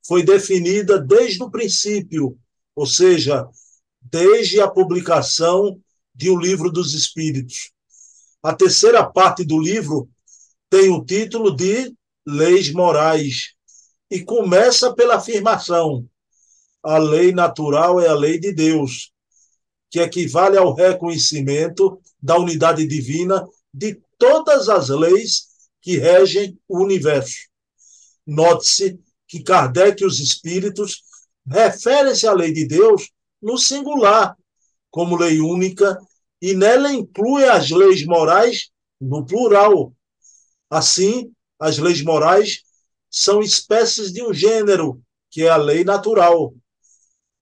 foi 0.07 0.23
definida 0.23 1.01
desde 1.01 1.43
o 1.43 1.51
princípio, 1.51 2.39
ou 2.77 2.87
seja, 2.87 3.49
desde 4.03 4.61
a 4.61 4.69
publicação 4.69 5.81
de 6.15 6.29
O 6.29 6.39
Livro 6.39 6.71
dos 6.71 6.93
Espíritos. 6.93 7.73
A 8.43 8.55
terceira 8.55 9.03
parte 9.03 9.43
do 9.45 9.59
livro 9.59 10.11
tem 10.75 10.91
o 10.91 11.05
título 11.05 11.55
de 11.55 11.95
Leis 12.27 12.73
Morais, 12.73 13.53
e 14.11 14.25
começa 14.25 14.93
pela 14.93 15.15
afirmação: 15.15 16.05
a 16.83 16.99
lei 16.99 17.31
natural 17.31 18.01
é 18.01 18.09
a 18.09 18.15
lei 18.15 18.41
de 18.41 18.53
Deus, 18.53 19.13
que 19.89 20.01
equivale 20.01 20.57
ao 20.57 20.75
reconhecimento 20.75 22.01
da 22.21 22.37
unidade 22.37 22.85
divina 22.89 23.47
de 23.73 24.03
todas 24.19 24.69
as 24.69 24.89
leis 24.89 25.45
que 25.81 25.97
regem 25.97 26.59
o 26.67 26.83
universo. 26.83 27.37
Note-se 28.27 28.99
que 29.29 29.45
Kardec 29.45 30.03
e 30.03 30.07
os 30.07 30.19
espíritos 30.19 31.05
referem-se 31.47 32.27
à 32.27 32.33
lei 32.33 32.53
de 32.53 32.67
Deus 32.67 33.11
no 33.41 33.57
singular, 33.57 34.37
como 34.91 35.17
lei 35.17 35.39
única, 35.39 35.97
e 36.43 36.53
nela 36.53 36.93
inclui 36.93 37.45
as 37.45 37.71
leis 37.71 38.05
morais 38.05 38.71
no 39.01 39.25
plural. 39.25 39.95
Assim, 40.75 41.33
as 41.57 41.79
leis 41.79 42.03
morais 42.03 42.63
são 43.09 43.41
espécies 43.41 44.13
de 44.13 44.25
um 44.25 44.35
gênero, 44.35 45.01
que 45.31 45.45
é 45.45 45.49
a 45.49 45.57
lei 45.57 45.85
natural. 45.85 46.53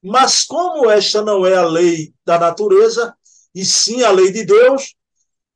Mas 0.02 0.44
como 0.44 0.90
esta 0.90 1.22
não 1.22 1.46
é 1.46 1.54
a 1.54 1.64
lei 1.64 2.12
da 2.26 2.38
natureza, 2.38 3.16
e 3.54 3.64
sim 3.64 4.02
a 4.02 4.10
lei 4.10 4.30
de 4.30 4.44
Deus, 4.44 4.94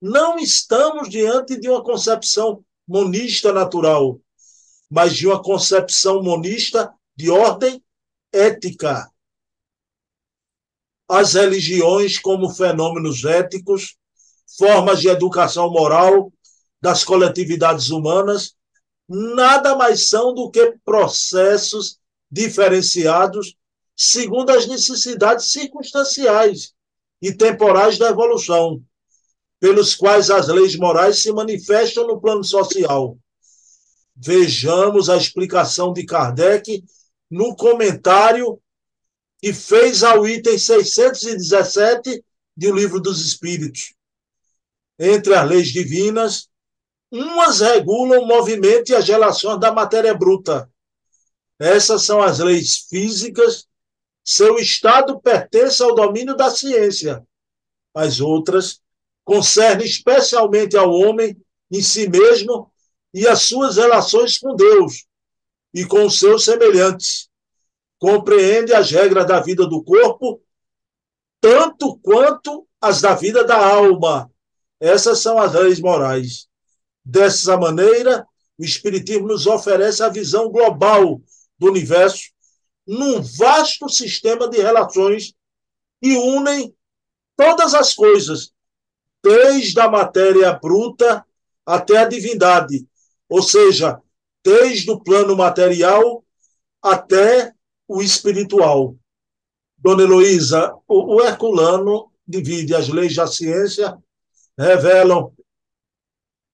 não 0.01 0.39
estamos 0.39 1.11
diante 1.11 1.61
de 1.61 1.69
uma 1.69 1.85
concepção 1.85 2.65
monista 2.89 3.53
natural, 3.53 4.19
mas 4.89 5.15
de 5.15 5.27
uma 5.27 5.43
concepção 5.43 6.23
monista 6.23 6.91
de 7.15 7.29
ordem 7.29 7.85
ética. 8.33 9.07
As 11.07 11.35
religiões, 11.35 12.19
como 12.19 12.49
fenômenos 12.49 13.23
éticos, 13.23 13.99
formas 14.57 15.03
de 15.03 15.09
educação 15.09 15.71
moral 15.71 16.33
das 16.87 17.03
coletividades 17.03 17.91
humanas, 17.91 18.55
nada 19.09 19.75
mais 19.75 20.09
são 20.09 20.33
do 20.33 20.49
que 20.49 20.77
processos 20.85 21.99
diferenciados 22.31 23.57
segundo 23.97 24.51
as 24.51 24.69
necessidades 24.69 25.51
circunstanciais 25.51 26.75
e 27.21 27.33
temporais 27.33 27.99
da 27.99 28.11
evolução, 28.11 28.81
pelos 29.59 29.97
quais 29.97 30.31
as 30.31 30.47
leis 30.47 30.77
morais 30.77 31.21
se 31.21 31.33
manifestam 31.33 32.07
no 32.07 32.21
plano 32.21 32.45
social. 32.45 33.19
Vejamos 34.15 35.11
a 35.11 35.17
explicação 35.17 35.93
de 35.93 36.07
Kardec 36.07 36.85
no 37.29 37.57
comentário 37.57 38.61
que 39.43 39.53
fez 39.53 40.05
ao 40.05 40.25
item 40.25 40.57
617 40.57 42.25
de 42.57 42.71
O 42.71 42.77
Livro 42.77 43.01
dos 43.01 43.27
Espíritos. 43.27 43.93
Entre 44.97 45.35
as 45.35 45.49
leis 45.49 45.69
divinas, 45.73 46.49
Umas 47.11 47.61
regulam 47.61 48.23
o 48.23 48.27
movimento 48.27 48.91
e 48.91 48.95
as 48.95 49.07
relações 49.09 49.61
da 49.61 49.73
matéria 49.73 50.15
bruta. 50.15 50.71
Essas 51.59 52.03
são 52.03 52.21
as 52.21 52.39
leis 52.39 52.87
físicas. 52.89 53.67
Seu 54.25 54.59
estado 54.59 55.21
pertence 55.21 55.83
ao 55.83 55.95
domínio 55.95 56.37
da 56.37 56.51
ciência. 56.51 57.25
As 57.95 58.21
outras 58.21 58.81
concernem 59.25 59.87
especialmente 59.87 60.77
ao 60.77 60.91
homem 60.91 61.37
em 61.71 61.81
si 61.81 62.09
mesmo 62.09 62.71
e 63.15 63.27
as 63.27 63.43
suas 63.43 63.77
relações 63.77 64.39
com 64.39 64.55
Deus 64.55 65.07
e 65.73 65.85
com 65.85 66.05
os 66.05 66.19
seus 66.19 66.45
semelhantes. 66.45 67.29
Compreende 67.99 68.75
as 68.75 68.91
regras 68.91 69.27
da 69.27 69.41
vida 69.41 69.67
do 69.67 69.83
corpo, 69.83 70.43
tanto 71.41 71.99
quanto 71.99 72.69
as 72.81 73.01
da 73.01 73.15
vida 73.15 73.43
da 73.45 73.57
alma. 73.57 74.31
Essas 74.79 75.21
são 75.21 75.39
as 75.39 75.55
leis 75.55 75.81
morais. 75.81 76.47
Dessa 77.09 77.57
maneira, 77.57 78.27
o 78.59 78.65
Espiritismo 78.65 79.29
nos 79.29 79.47
oferece 79.47 80.03
a 80.03 80.09
visão 80.09 80.51
global 80.51 81.21
do 81.57 81.69
universo 81.69 82.33
num 82.85 83.23
vasto 83.23 83.89
sistema 83.89 84.49
de 84.49 84.59
relações 84.59 85.33
que 86.03 86.17
unem 86.17 86.75
todas 87.37 87.75
as 87.75 87.95
coisas, 87.95 88.51
desde 89.23 89.79
a 89.79 89.89
matéria 89.89 90.53
bruta 90.53 91.25
até 91.65 91.99
a 91.99 92.09
divindade, 92.09 92.85
ou 93.29 93.41
seja, 93.41 94.01
desde 94.45 94.91
o 94.91 94.99
plano 94.99 95.37
material 95.37 96.25
até 96.83 97.53
o 97.87 98.03
espiritual. 98.03 98.97
Dona 99.79 100.03
Heloísa, 100.03 100.75
o 100.89 101.21
Herculano 101.23 102.11
divide 102.27 102.75
as 102.75 102.89
leis 102.89 103.15
da 103.15 103.29
ciência, 103.29 103.97
revelam 104.59 105.33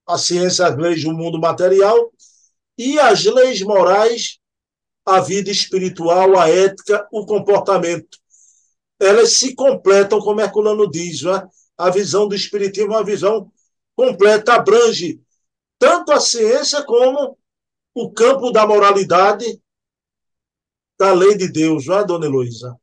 a 0.07 0.19
ciência, 0.19 0.67
as 0.67 0.77
leis 0.77 1.03
do 1.03 1.13
mundo 1.13 1.39
material 1.39 2.13
e 2.77 2.99
as 2.99 3.25
leis 3.25 3.63
morais 3.63 4.41
a 5.05 5.21
vida 5.21 5.51
espiritual, 5.51 6.39
a 6.39 6.49
ética, 6.49 7.07
o 7.11 7.27
comportamento. 7.27 8.19
Elas 9.01 9.33
se 9.33 9.55
completam, 9.55 10.21
como 10.21 10.41
Herculano 10.41 10.89
diz, 10.89 11.23
né? 11.23 11.49
a 11.77 11.91
visão 11.91 12.29
do 12.29 12.35
espiritismo 12.35 12.93
é 12.93 12.97
uma 12.97 13.05
visão 13.05 13.51
completa, 13.97 14.55
abrange 14.55 15.21
tanto 15.79 16.13
a 16.13 16.21
ciência 16.21 16.85
como 16.85 17.37
o 17.95 18.13
campo 18.13 18.53
da 18.53 18.67
moralidade, 18.67 19.61
da 20.99 21.13
lei 21.13 21.37
de 21.37 21.51
Deus, 21.51 21.87
não 21.87 21.99
é, 21.99 22.05
dona 22.05 22.27
Heloísa? 22.27 22.79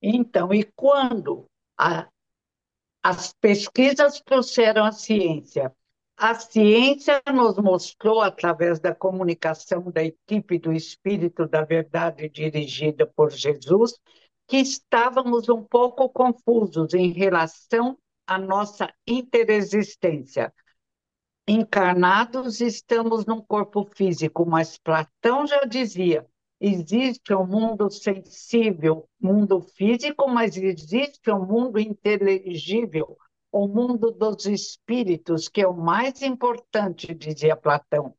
Então, 0.00 0.52
e 0.52 0.64
quando 0.74 1.44
a, 1.78 2.08
as 3.02 3.34
pesquisas 3.34 4.20
trouxeram 4.20 4.84
a 4.84 4.92
ciência 4.92 5.72
a 6.22 6.36
ciência 6.36 7.20
nos 7.34 7.56
mostrou, 7.56 8.20
através 8.20 8.78
da 8.78 8.94
comunicação 8.94 9.90
da 9.90 10.04
equipe 10.04 10.56
do 10.56 10.72
Espírito 10.72 11.48
da 11.48 11.64
Verdade 11.64 12.28
dirigida 12.28 13.04
por 13.04 13.32
Jesus, 13.32 13.98
que 14.46 14.58
estávamos 14.58 15.48
um 15.48 15.64
pouco 15.64 16.08
confusos 16.08 16.94
em 16.94 17.10
relação 17.10 17.98
à 18.24 18.38
nossa 18.38 18.88
interexistência. 19.04 20.54
Encarnados, 21.48 22.60
estamos 22.60 23.26
num 23.26 23.42
corpo 23.42 23.90
físico, 23.92 24.46
mas 24.46 24.78
Platão 24.78 25.44
já 25.44 25.64
dizia: 25.64 26.24
existe 26.60 27.34
um 27.34 27.44
mundo 27.44 27.90
sensível, 27.90 29.08
mundo 29.20 29.60
físico, 29.60 30.28
mas 30.28 30.56
existe 30.56 31.32
um 31.32 31.44
mundo 31.44 31.80
inteligível, 31.80 33.18
o 33.52 33.68
mundo 33.68 34.10
dos 34.10 34.46
espíritos, 34.46 35.46
que 35.46 35.60
é 35.60 35.68
o 35.68 35.76
mais 35.76 36.22
importante, 36.22 37.14
dizia 37.14 37.54
Platão. 37.54 38.14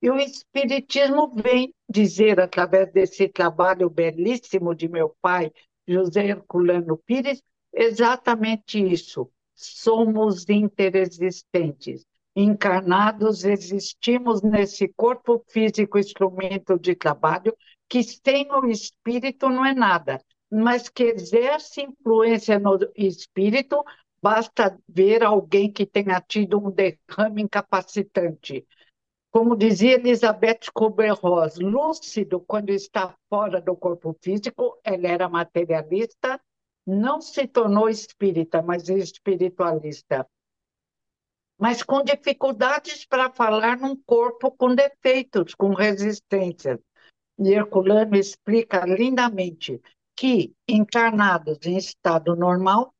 E 0.00 0.08
o 0.08 0.16
Espiritismo 0.16 1.32
vem 1.34 1.74
dizer, 1.88 2.38
através 2.38 2.92
desse 2.92 3.28
trabalho 3.28 3.90
belíssimo 3.90 4.74
de 4.74 4.88
meu 4.88 5.16
pai, 5.20 5.50
José 5.88 6.26
Herculano 6.28 6.96
Pires, 6.98 7.42
exatamente 7.72 8.78
isso. 8.80 9.28
Somos 9.54 10.48
interexistentes. 10.48 12.06
Encarnados, 12.36 13.44
existimos 13.44 14.42
nesse 14.42 14.86
corpo 14.88 15.42
físico, 15.48 15.98
instrumento 15.98 16.78
de 16.78 16.94
trabalho, 16.94 17.56
que 17.88 18.02
sem 18.04 18.46
o 18.52 18.66
espírito 18.66 19.48
não 19.48 19.64
é 19.64 19.74
nada, 19.74 20.22
mas 20.50 20.88
que 20.88 21.04
exerce 21.04 21.82
influência 21.82 22.58
no 22.58 22.78
espírito 22.94 23.82
Basta 24.22 24.78
ver 24.88 25.22
alguém 25.22 25.72
que 25.72 25.86
tenha 25.86 26.20
tido 26.20 26.58
um 26.58 26.70
derrame 26.70 27.42
incapacitante. 27.42 28.66
Como 29.30 29.54
dizia 29.54 29.96
Elizabeth 29.96 30.70
Kubler-Ross, 30.72 31.58
lúcido 31.58 32.40
quando 32.40 32.70
está 32.70 33.14
fora 33.28 33.60
do 33.60 33.76
corpo 33.76 34.16
físico, 34.22 34.80
ela 34.82 35.06
era 35.06 35.28
materialista, 35.28 36.40
não 36.86 37.20
se 37.20 37.46
tornou 37.46 37.88
espírita, 37.88 38.62
mas 38.62 38.88
espiritualista. 38.88 40.26
Mas 41.58 41.82
com 41.82 42.02
dificuldades 42.02 43.04
para 43.04 43.30
falar 43.30 43.76
num 43.76 43.96
corpo 43.96 44.50
com 44.50 44.74
defeitos, 44.74 45.54
com 45.54 45.74
resistências. 45.74 46.78
E 47.38 47.52
Herculano 47.52 48.16
explica 48.16 48.86
lindamente 48.86 49.80
que, 50.14 50.54
encarnados 50.66 51.58
em 51.66 51.76
estado 51.76 52.34
normal, 52.34 52.94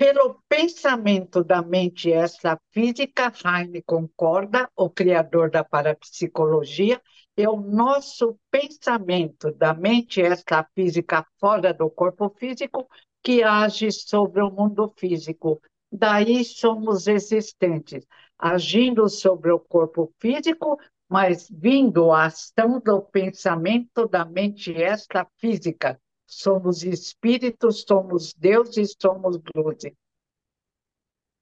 pelo 0.00 0.42
pensamento 0.48 1.44
da 1.44 1.60
mente 1.60 2.08
extrafísica, 2.08 3.30
Heine 3.44 3.82
concorda, 3.82 4.66
o 4.74 4.88
criador 4.88 5.50
da 5.50 5.62
parapsicologia, 5.62 6.98
é 7.36 7.46
o 7.46 7.60
nosso 7.60 8.38
pensamento 8.50 9.52
da 9.52 9.74
mente 9.74 10.22
extrafísica 10.22 11.26
fora 11.38 11.74
do 11.74 11.90
corpo 11.90 12.30
físico 12.30 12.88
que 13.22 13.42
age 13.42 13.92
sobre 13.92 14.40
o 14.40 14.50
mundo 14.50 14.90
físico. 14.96 15.60
Daí 15.92 16.46
somos 16.46 17.06
existentes, 17.06 18.06
agindo 18.38 19.06
sobre 19.06 19.52
o 19.52 19.60
corpo 19.60 20.10
físico, 20.18 20.80
mas 21.10 21.46
vindo 21.50 22.10
a 22.10 22.24
ação 22.24 22.80
do 22.80 23.02
pensamento 23.02 24.08
da 24.08 24.24
mente 24.24 24.72
extrafísica, 24.72 26.00
somos 26.30 26.84
espíritos, 26.84 27.84
somos 27.86 28.32
Deus 28.32 28.76
e 28.76 28.86
somos 28.86 29.40
luz. 29.54 29.78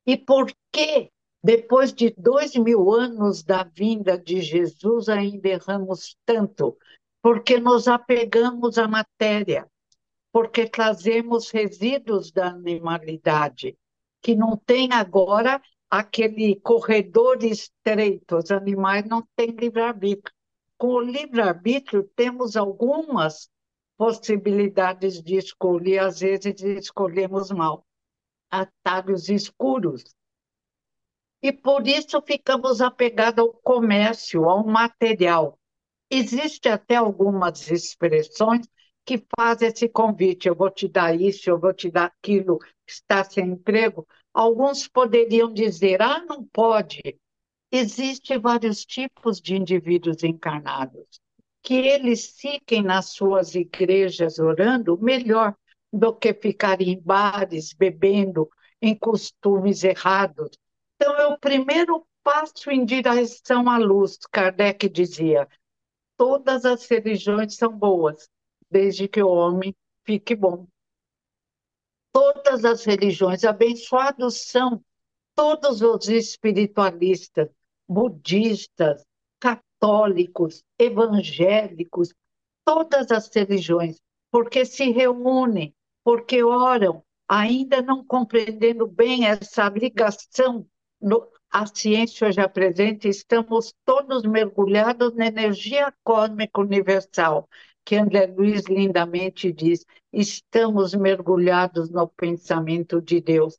E 0.07 0.17
por 0.17 0.51
que, 0.73 1.11
depois 1.43 1.93
de 1.93 2.15
dois 2.17 2.57
mil 2.57 2.91
anos 2.91 3.43
da 3.43 3.65
vinda 3.65 4.17
de 4.19 4.41
Jesus, 4.41 5.11
ainda 5.11 5.49
erramos 5.49 6.17
tanto? 6.25 6.79
Porque 7.21 7.61
nos 7.61 7.87
apegamos 7.87 8.79
à 8.79 8.89
matéria, 8.89 9.71
porque 10.33 10.67
trazemos 10.67 11.51
resíduos 11.51 12.33
da 12.33 12.47
animalidade, 12.47 13.77
que 14.23 14.35
não 14.35 14.57
tem 14.57 14.93
agora 14.93 15.61
aquele 15.91 16.57
corredor 16.57 17.45
estreito, 17.45 18.37
os 18.37 18.51
animais 18.51 19.05
não 19.07 19.23
têm 19.37 19.51
livre-arbítrio. 19.51 20.35
Com 20.79 20.95
o 20.95 21.01
livre-arbítrio, 21.01 22.09
temos 22.17 22.57
algumas 22.57 23.51
possibilidades 23.99 25.21
de 25.21 25.37
escolher, 25.37 25.99
às 25.99 26.21
vezes 26.21 26.63
escolhemos 26.63 27.51
mal, 27.51 27.85
atalhos 28.49 29.29
escuros. 29.29 30.05
E 31.43 31.53
por 31.53 31.87
isso 31.87 32.23
ficamos 32.23 32.81
apegados 32.81 33.45
ao 33.45 33.53
comércio, 33.53 34.49
ao 34.49 34.65
material. 34.65 35.59
Existem 36.11 36.73
até 36.73 36.97
algumas 36.97 37.71
expressões 37.71 38.67
que 39.05 39.23
fazem 39.37 39.69
esse 39.69 39.89
convite: 39.89 40.49
eu 40.49 40.55
vou 40.55 40.71
te 40.71 40.89
dar 40.89 41.21
isso, 41.21 41.51
eu 41.51 41.59
vou 41.59 41.75
te 41.75 41.91
dar 41.91 42.07
aquilo, 42.07 42.59
está 42.87 43.25
sem 43.25 43.51
emprego. 43.51 44.07
Alguns 44.33 44.89
poderiam 44.89 45.53
dizer: 45.53 46.01
ah, 46.01 46.25
não 46.25 46.45
pode. 46.45 47.03
Existem 47.71 48.39
vários 48.39 48.85
tipos 48.85 49.41
de 49.41 49.57
indivíduos 49.57 50.23
encarnados 50.23 51.21
que 51.63 51.75
eles 51.75 52.39
fiquem 52.39 52.83
nas 52.83 53.11
suas 53.11 53.55
igrejas 53.55 54.39
orando, 54.39 54.99
melhor 54.99 55.55
do 55.93 56.15
que 56.15 56.33
ficar 56.35 56.81
em 56.81 57.01
bares, 57.01 57.73
bebendo, 57.73 58.49
em 58.81 58.95
costumes 58.97 59.85
errados. 59.85 60.51
Então, 60.97 61.15
é 61.17 61.27
o 61.27 61.39
primeiro 61.39 62.07
passo 62.23 62.71
em 62.71 62.85
direção 62.85 63.69
à 63.69 63.79
luz, 63.79 64.19
Kardec 64.31 64.89
dizia. 64.89 65.49
Todas 66.17 66.65
as 66.65 66.87
religiões 66.87 67.55
são 67.55 67.77
boas, 67.77 68.29
desde 68.71 69.09
que 69.09 69.23
o 69.23 69.29
homem 69.29 69.75
fique 70.05 70.35
bom. 70.35 70.67
Todas 72.13 72.65
as 72.65 72.85
religiões, 72.85 73.45
abençoados 73.45 74.43
são 74.49 74.83
todos 75.35 75.83
os 75.83 76.09
espiritualistas, 76.09 77.49
budistas, 77.89 79.05
católicos, 79.79 80.65
evangélicos, 80.79 82.13
todas 82.65 83.11
as 83.11 83.29
religiões, 83.35 84.01
porque 84.31 84.65
se 84.65 84.91
reúnem, 84.91 85.75
porque 86.05 86.43
oram, 86.43 87.03
ainda 87.29 87.81
não 87.81 88.05
compreendendo 88.05 88.87
bem 88.87 89.27
essa 89.27 89.69
ligação, 89.69 90.67
no, 91.01 91.29
a 91.51 91.65
ciência 91.67 92.31
já 92.33 92.49
presente, 92.49 93.09
estamos 93.09 93.73
todos 93.85 94.25
mergulhados 94.25 95.15
na 95.15 95.27
energia 95.27 95.95
cósmica 96.03 96.61
universal, 96.61 97.49
que 97.85 97.97
André 97.97 98.27
Luiz 98.27 98.65
lindamente 98.67 99.53
diz, 99.53 99.87
estamos 100.13 100.95
mergulhados 100.95 101.89
no 101.89 102.09
pensamento 102.09 103.01
de 103.01 103.21
Deus. 103.21 103.59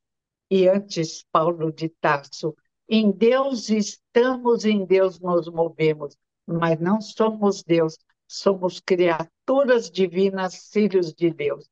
E 0.51 0.67
antes, 0.67 1.25
Paulo 1.31 1.71
de 1.71 1.89
Tarso, 1.89 2.55
em 2.89 3.11
Deus 3.11 3.69
estamos, 3.69 4.65
em 4.65 4.83
Deus 4.83 5.19
nos 5.19 5.47
movemos, 5.47 6.17
mas 6.47 6.79
não 6.79 6.99
somos 6.99 7.63
Deus, 7.63 7.95
somos 8.27 8.79
criaturas 8.79 9.91
divinas, 9.91 10.69
filhos 10.73 11.13
de 11.13 11.29
Deus. 11.29 11.69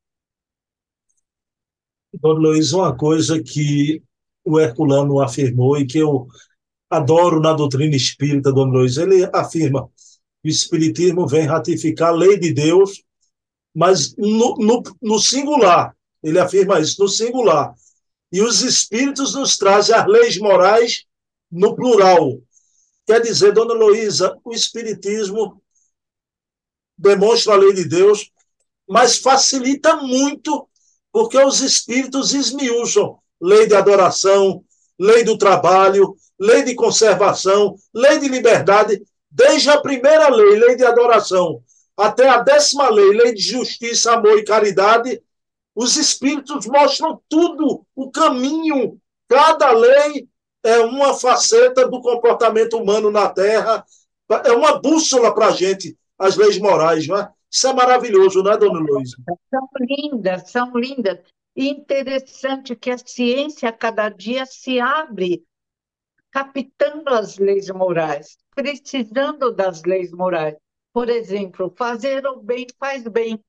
Dona 2.13 2.39
Luiz, 2.39 2.71
uma 2.71 2.95
coisa 2.95 3.41
que 3.41 4.03
o 4.45 4.59
Herculano 4.59 5.19
afirmou 5.19 5.77
e 5.77 5.87
que 5.87 5.97
eu 5.97 6.27
adoro 6.87 7.39
na 7.39 7.53
doutrina 7.53 7.95
espírita, 7.95 8.53
Dona 8.53 8.73
Luiz, 8.73 8.97
ele 8.97 9.27
afirma 9.33 9.89
que 10.43 10.49
o 10.49 10.51
Espiritismo 10.51 11.27
vem 11.27 11.47
ratificar 11.47 12.09
a 12.09 12.15
lei 12.15 12.37
de 12.37 12.53
Deus, 12.53 13.03
mas 13.75 14.15
no, 14.15 14.55
no, 14.55 14.83
no 15.01 15.19
singular. 15.19 15.95
Ele 16.21 16.39
afirma 16.39 16.79
isso, 16.79 17.01
no 17.01 17.07
singular. 17.07 17.73
E 18.31 18.41
os 18.41 18.61
Espíritos 18.61 19.33
nos 19.33 19.57
trazem 19.57 19.95
as 19.95 20.05
leis 20.07 20.37
morais 20.37 21.06
no 21.51 21.75
plural. 21.75 22.39
Quer 23.05 23.21
dizer, 23.21 23.53
dona 23.53 23.73
Luísa, 23.73 24.37
o 24.43 24.53
Espiritismo 24.53 25.61
demonstra 26.97 27.53
a 27.53 27.57
lei 27.57 27.73
de 27.73 27.85
Deus, 27.85 28.31
mas 28.87 29.17
facilita 29.17 29.97
muito, 29.97 30.67
porque 31.11 31.37
os 31.37 31.61
espíritos 31.61 32.33
esmiuçam 32.33 33.19
lei 33.39 33.67
de 33.67 33.75
adoração, 33.75 34.63
lei 34.99 35.23
do 35.23 35.37
trabalho, 35.37 36.15
lei 36.39 36.63
de 36.63 36.75
conservação, 36.75 37.75
lei 37.93 38.19
de 38.19 38.27
liberdade, 38.27 39.01
desde 39.29 39.69
a 39.69 39.79
primeira 39.79 40.29
lei, 40.29 40.57
lei 40.57 40.75
de 40.75 40.83
adoração, 40.83 41.61
até 41.95 42.27
a 42.27 42.41
décima 42.41 42.89
lei, 42.89 43.09
lei 43.09 43.33
de 43.33 43.41
justiça, 43.41 44.13
amor 44.13 44.37
e 44.37 44.43
caridade, 44.43 45.21
os 45.75 45.95
espíritos 45.95 46.65
mostram 46.65 47.21
tudo, 47.29 47.85
o 47.95 48.09
caminho. 48.09 48.99
Cada 49.27 49.71
lei 49.71 50.27
é 50.63 50.79
uma 50.79 51.13
faceta 51.13 51.87
do 51.87 52.01
comportamento 52.01 52.77
humano 52.77 53.11
na 53.11 53.29
Terra, 53.29 53.85
é 54.45 54.51
uma 54.51 54.79
bússola 54.79 55.33
para 55.33 55.47
a 55.47 55.51
gente, 55.51 55.97
as 56.17 56.35
leis 56.35 56.57
morais. 56.59 57.07
Não 57.07 57.17
é? 57.17 57.31
Isso 57.49 57.67
é 57.67 57.73
maravilhoso, 57.73 58.43
não 58.43 58.51
é, 58.51 58.57
dona 58.57 58.79
Luísa? 58.79 59.17
São 59.49 59.67
lindas, 59.79 60.51
são 60.51 60.71
lindas. 60.75 61.19
E 61.55 61.69
interessante 61.69 62.75
que 62.75 62.91
a 62.91 62.97
ciência 62.97 63.71
cada 63.71 64.09
dia 64.09 64.45
se 64.45 64.79
abre, 64.79 65.43
captando 66.29 67.09
as 67.09 67.37
leis 67.37 67.69
morais, 67.69 68.37
precisando 68.53 69.51
das 69.51 69.83
leis 69.83 70.11
morais. 70.11 70.55
Por 70.93 71.09
exemplo, 71.09 71.73
fazer 71.75 72.25
o 72.27 72.37
bem 72.37 72.67
faz 72.79 73.07
bem. 73.07 73.43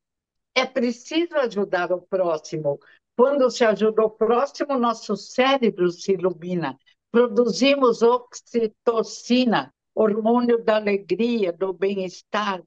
É 0.54 0.64
preciso 0.64 1.36
ajudar 1.36 1.92
o 1.92 2.00
próximo. 2.00 2.80
Quando 3.16 3.50
se 3.50 3.64
ajuda 3.64 4.04
o 4.04 4.10
próximo, 4.10 4.78
nosso 4.78 5.16
cérebro 5.16 5.90
se 5.90 6.12
ilumina. 6.12 6.78
Produzimos 7.10 8.02
oxitocina, 8.02 9.72
hormônio 9.94 10.62
da 10.62 10.76
alegria, 10.76 11.52
do 11.52 11.72
bem-estar. 11.72 12.62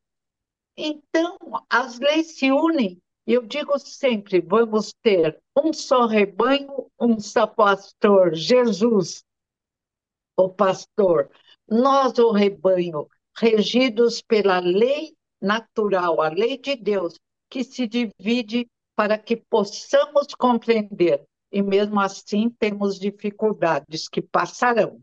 Então, 0.76 1.38
as 1.70 2.00
leis 2.00 2.38
se 2.38 2.52
unem. 2.52 3.02
Eu 3.26 3.44
digo 3.44 3.78
sempre: 3.78 4.42
vamos 4.42 4.94
ter 5.02 5.40
um 5.56 5.72
só 5.72 6.06
rebanho, 6.06 6.92
um 7.00 7.20
só 7.20 7.46
pastor, 7.46 8.34
Jesus, 8.34 9.24
o 10.36 10.50
pastor. 10.50 11.30
Nós, 11.70 12.18
o 12.18 12.32
rebanho, 12.32 13.08
regidos 13.38 14.22
pela 14.22 14.60
lei 14.60 15.16
natural, 15.40 16.20
a 16.20 16.30
lei 16.30 16.58
de 16.58 16.76
Deus, 16.76 17.20
que 17.50 17.64
se 17.64 17.88
divide 17.88 18.68
para 18.96 19.18
que 19.18 19.36
possamos 19.36 20.34
compreender. 20.36 21.24
E 21.52 21.62
mesmo 21.62 22.00
assim 22.00 22.50
temos 22.50 22.98
dificuldades 22.98 24.08
que 24.08 24.22
passarão. 24.22 25.02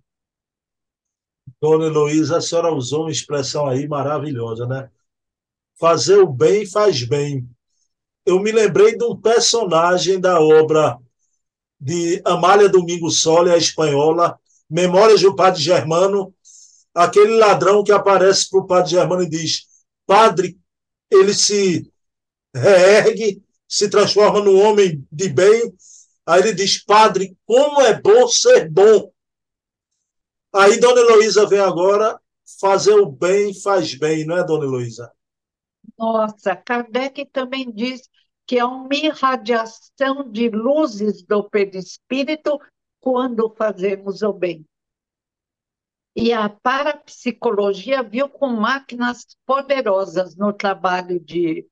Dona 1.60 1.86
Heloísa, 1.86 2.38
a 2.38 2.40
senhora 2.40 2.72
usou 2.72 3.02
uma 3.02 3.10
expressão 3.10 3.66
aí 3.66 3.88
maravilhosa, 3.88 4.66
né? 4.66 4.90
Fazer 5.78 6.16
o 6.18 6.26
bem 6.26 6.66
faz 6.66 7.02
bem. 7.04 7.48
Eu 8.24 8.40
me 8.40 8.52
lembrei 8.52 8.96
de 8.96 9.04
um 9.04 9.16
personagem 9.16 10.20
da 10.20 10.40
obra 10.40 10.98
de 11.80 12.20
Amália 12.24 12.68
Domingo 12.68 13.10
Sole, 13.10 13.50
a 13.50 13.56
espanhola, 13.56 14.38
Memórias 14.68 15.22
do 15.22 15.34
Padre 15.34 15.62
Germano, 15.62 16.34
aquele 16.94 17.36
ladrão 17.36 17.82
que 17.82 17.92
aparece 17.92 18.50
para 18.50 18.60
o 18.60 18.66
Padre 18.66 18.90
Germano 18.90 19.22
e 19.22 19.30
diz: 19.30 19.66
Padre, 20.06 20.58
ele 21.10 21.32
se 21.32 21.90
reergue, 22.54 23.42
se 23.66 23.88
transforma 23.88 24.40
num 24.40 24.60
homem 24.60 25.06
de 25.10 25.28
bem. 25.28 25.72
Aí 26.28 26.42
ele 26.42 26.52
diz: 26.52 26.84
Padre, 26.84 27.34
como 27.46 27.80
é 27.80 27.98
bom 27.98 28.28
ser 28.28 28.70
bom. 28.70 29.10
Aí 30.54 30.78
Dona 30.78 31.00
Heloísa 31.00 31.46
vem 31.46 31.58
agora 31.58 32.20
fazer 32.60 32.92
o 32.92 33.10
bem 33.10 33.58
faz 33.58 33.94
bem, 33.94 34.26
não 34.26 34.36
é, 34.36 34.44
Dona 34.44 34.64
Heloísa? 34.64 35.10
Nossa, 35.98 36.54
Kardec 36.54 37.24
também 37.26 37.72
diz 37.72 38.02
que 38.46 38.58
é 38.58 38.64
uma 38.64 38.94
irradiação 38.94 40.30
de 40.30 40.50
luzes 40.50 41.22
do 41.22 41.48
perispírito 41.48 42.58
quando 43.00 43.54
fazemos 43.56 44.22
o 44.22 44.32
bem. 44.32 44.66
E 46.14 46.32
a 46.32 46.48
parapsicologia 46.48 48.02
viu 48.02 48.28
com 48.28 48.48
máquinas 48.48 49.24
poderosas 49.46 50.36
no 50.36 50.52
trabalho 50.52 51.18
de. 51.20 51.66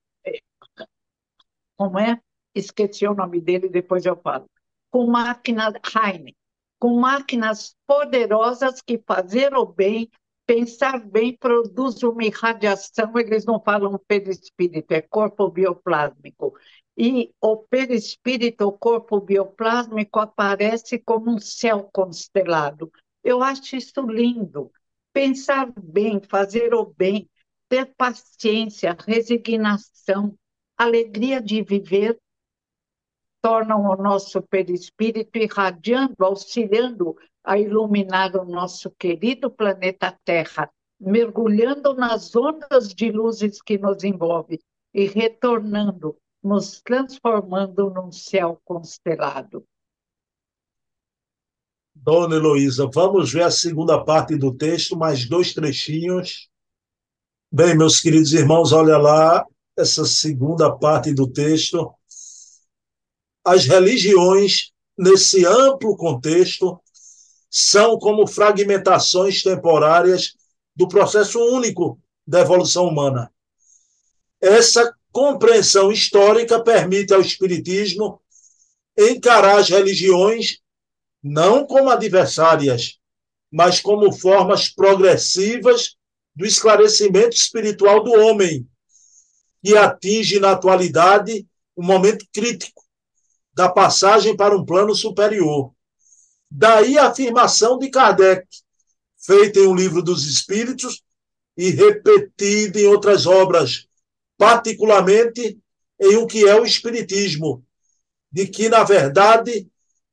Como 1.77 1.99
é? 1.99 2.21
Esqueci 2.57 3.07
o 3.07 3.15
nome 3.15 3.41
dele, 3.41 3.69
depois 3.69 4.07
eu 4.07 4.17
falo. 4.17 4.49
Com 4.91 5.07
máquinas 5.07 5.75
Heine, 5.95 6.35
com 6.79 6.99
máquinas 6.99 7.77
poderosas 7.87 8.81
que 8.81 8.99
fazer 9.07 9.55
o 9.55 9.67
bem, 9.67 10.11
pensar 10.47 11.05
bem, 11.05 11.37
produz 11.37 12.03
uma 12.03 12.25
irradiação, 12.25 13.13
eles 13.19 13.45
não 13.45 13.61
falam 13.61 14.01
perispírito, 14.09 14.95
é 14.95 15.03
corpo 15.03 15.51
bioplásmico. 15.51 16.55
E 16.97 17.31
o 17.43 17.59
perispírito, 17.59 18.67
o 18.67 18.73
corpo 18.73 19.21
bioplásmico, 19.21 20.19
aparece 20.19 20.99
como 20.99 21.33
um 21.33 21.39
céu 21.39 21.91
constelado. 21.93 22.91
Eu 23.23 23.43
acho 23.43 23.77
isso 23.77 24.01
lindo. 24.01 24.73
Pensar 25.13 25.71
bem, 25.79 26.23
fazer 26.23 26.73
o 26.73 26.87
bem, 26.87 27.29
ter 27.69 27.93
paciência, 27.97 28.97
resignação, 29.07 30.35
alegria 30.79 31.43
de 31.43 31.63
viver 31.63 32.19
tornam 33.43 33.85
o 33.85 33.97
nosso 33.97 34.43
perispírito 34.43 35.39
irradiando, 35.39 36.17
auxiliando 36.21 37.17
a 37.45 37.59
iluminar 37.59 38.37
o 38.37 38.45
nosso 38.45 38.91
querido 38.91 39.51
planeta 39.51 40.17
Terra, 40.25 40.71
mergulhando 40.99 41.95
nas 41.95 42.35
ondas 42.35 42.89
de 42.89 43.11
luzes 43.11 43.63
que 43.63 43.79
nos 43.79 44.03
envolve 44.03 44.61
e 44.93 45.07
retornando, 45.07 46.17
nos 46.43 46.81
transformando 46.81 47.91
num 47.91 48.11
céu 48.11 48.61
constelado. 48.65 49.65
Dona 51.95 52.37
Heloísa, 52.37 52.89
vamos 52.93 53.33
ver 53.33 53.43
a 53.43 53.51
segunda 53.51 54.03
parte 54.05 54.37
do 54.37 54.55
texto, 54.55 54.97
mais 54.97 55.29
dois 55.29 55.55
trechinhos. 55.55 56.49
Bem, 57.51 57.77
meus 57.77 58.01
queridos 58.01 58.33
irmãos, 58.33 58.73
olha 58.73 58.99
lá 58.99 59.47
essa 59.77 60.05
segunda 60.05 60.75
parte 60.75 61.15
do 61.15 61.31
texto 61.31 61.93
as 63.47 63.65
religiões, 63.65 64.73
nesse 64.99 65.47
amplo 65.47 65.97
contexto, 65.97 66.81
são 67.49 67.97
como 67.97 68.27
fragmentações 68.27 69.41
temporárias 69.41 70.35
do 70.75 70.89
processo 70.89 71.39
único 71.39 71.97
da 72.27 72.41
evolução 72.41 72.89
humana. 72.89 73.33
Essa 74.41 74.93
compreensão 75.13 75.93
histórica 75.93 76.61
permite 76.61 77.15
ao 77.15 77.21
Espiritismo 77.21 78.21
encarar 78.99 79.61
as 79.61 79.69
religiões 79.69 80.59
não 81.23 81.65
como 81.65 81.89
adversárias, 81.89 82.99
mas 83.51 83.79
como 83.81 84.13
formas 84.13 84.69
progressivas 84.69 85.95
do 86.35 86.45
esclarecimento 86.45 87.37
espiritual 87.37 88.03
do 88.03 88.13
homem, 88.13 88.69
que 89.65 89.77
atinge 89.77 90.41
na 90.41 90.51
atualidade 90.51 91.47
um 91.77 91.85
momento 91.85 92.27
crítico 92.33 92.86
da 93.57 93.71
passagem 93.71 94.37
para 94.37 94.55
um 94.55 94.67
plano 94.67 94.95
superior. 94.95 95.73
Daí 96.51 96.99
a 96.99 97.09
afirmação 97.09 97.79
de 97.79 97.89
Kardec, 97.89 98.47
feita 99.17 99.59
em 99.59 99.67
um 99.67 99.75
livro 99.75 100.03
dos 100.03 100.27
Espíritos 100.27 101.03
e 101.57 101.71
repetida 101.71 102.79
em 102.79 102.87
outras 102.87 103.25
obras, 103.25 103.89
particularmente 104.37 105.59
em 105.99 106.17
o 106.17 106.27
que 106.27 106.47
é 106.47 106.55
o 106.55 106.67
Espiritismo, 106.67 107.65
de 108.31 108.47
que, 108.47 108.69
na 108.69 108.85
verdade, 108.85 109.67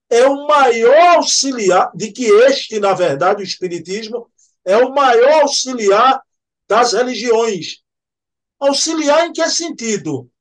é 0.10 0.26
o 0.26 0.48
maior 0.48 1.18
auxiliar, 1.18 1.92
de 1.94 2.14
que 2.14 2.26
este, 2.26 2.80
na 2.80 2.94
verdade, 2.94 3.42
o 3.42 3.46
Espiritismo, 3.46 4.32
é 4.64 4.78
o 4.78 4.94
maior 4.94 5.42
auxiliar 5.42 6.22
das 6.66 6.94
religiões. 6.94 7.84
Auxiliar 8.58 9.28
em 9.28 9.34
que 9.34 9.50
sentido? 9.50 10.32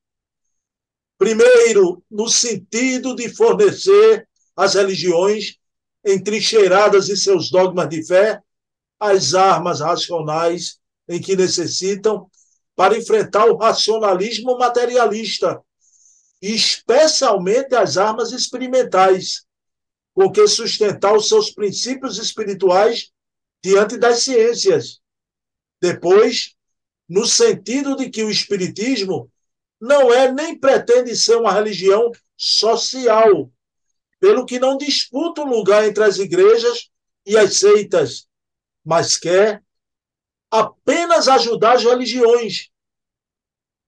Primeiro, 1.23 2.03
no 2.11 2.27
sentido 2.29 3.15
de 3.15 3.29
fornecer 3.29 4.29
às 4.57 4.75
religiões 4.75 5.57
entrincheiradas 6.05 7.09
em 7.09 7.15
seus 7.15 7.49
dogmas 7.49 7.89
de 7.89 8.05
fé 8.05 8.43
as 8.99 9.33
armas 9.33 9.79
racionais 9.79 10.81
em 11.09 11.21
que 11.21 11.37
necessitam 11.37 12.29
para 12.75 12.99
enfrentar 12.99 13.47
o 13.47 13.57
racionalismo 13.57 14.59
materialista, 14.59 15.63
especialmente 16.41 17.73
as 17.73 17.97
armas 17.97 18.33
experimentais, 18.33 19.45
com 20.13 20.29
que 20.29 20.45
sustentar 20.49 21.15
os 21.15 21.29
seus 21.29 21.53
princípios 21.53 22.19
espirituais 22.19 23.13
diante 23.63 23.97
das 23.97 24.25
ciências. 24.25 24.99
Depois, 25.81 26.57
no 27.09 27.25
sentido 27.25 27.95
de 27.95 28.11
que 28.11 28.25
o 28.25 28.31
espiritismo 28.31 29.31
não 29.83 30.14
é 30.14 30.31
nem 30.31 30.57
pretende 30.57 31.16
ser 31.16 31.35
uma 31.35 31.53
religião 31.53 32.12
social, 32.37 33.51
pelo 34.21 34.47
que 34.47 34.61
não 34.61 34.79
disputa 34.79 35.42
um 35.42 35.49
lugar 35.49 35.85
entre 35.85 36.05
as 36.05 36.18
igrejas 36.18 36.88
e 37.27 37.37
as 37.37 37.57
seitas, 37.57 38.29
mas 38.85 39.18
quer 39.18 39.61
apenas 40.49 41.27
ajudar 41.27 41.73
as 41.73 41.83
religiões 41.83 42.71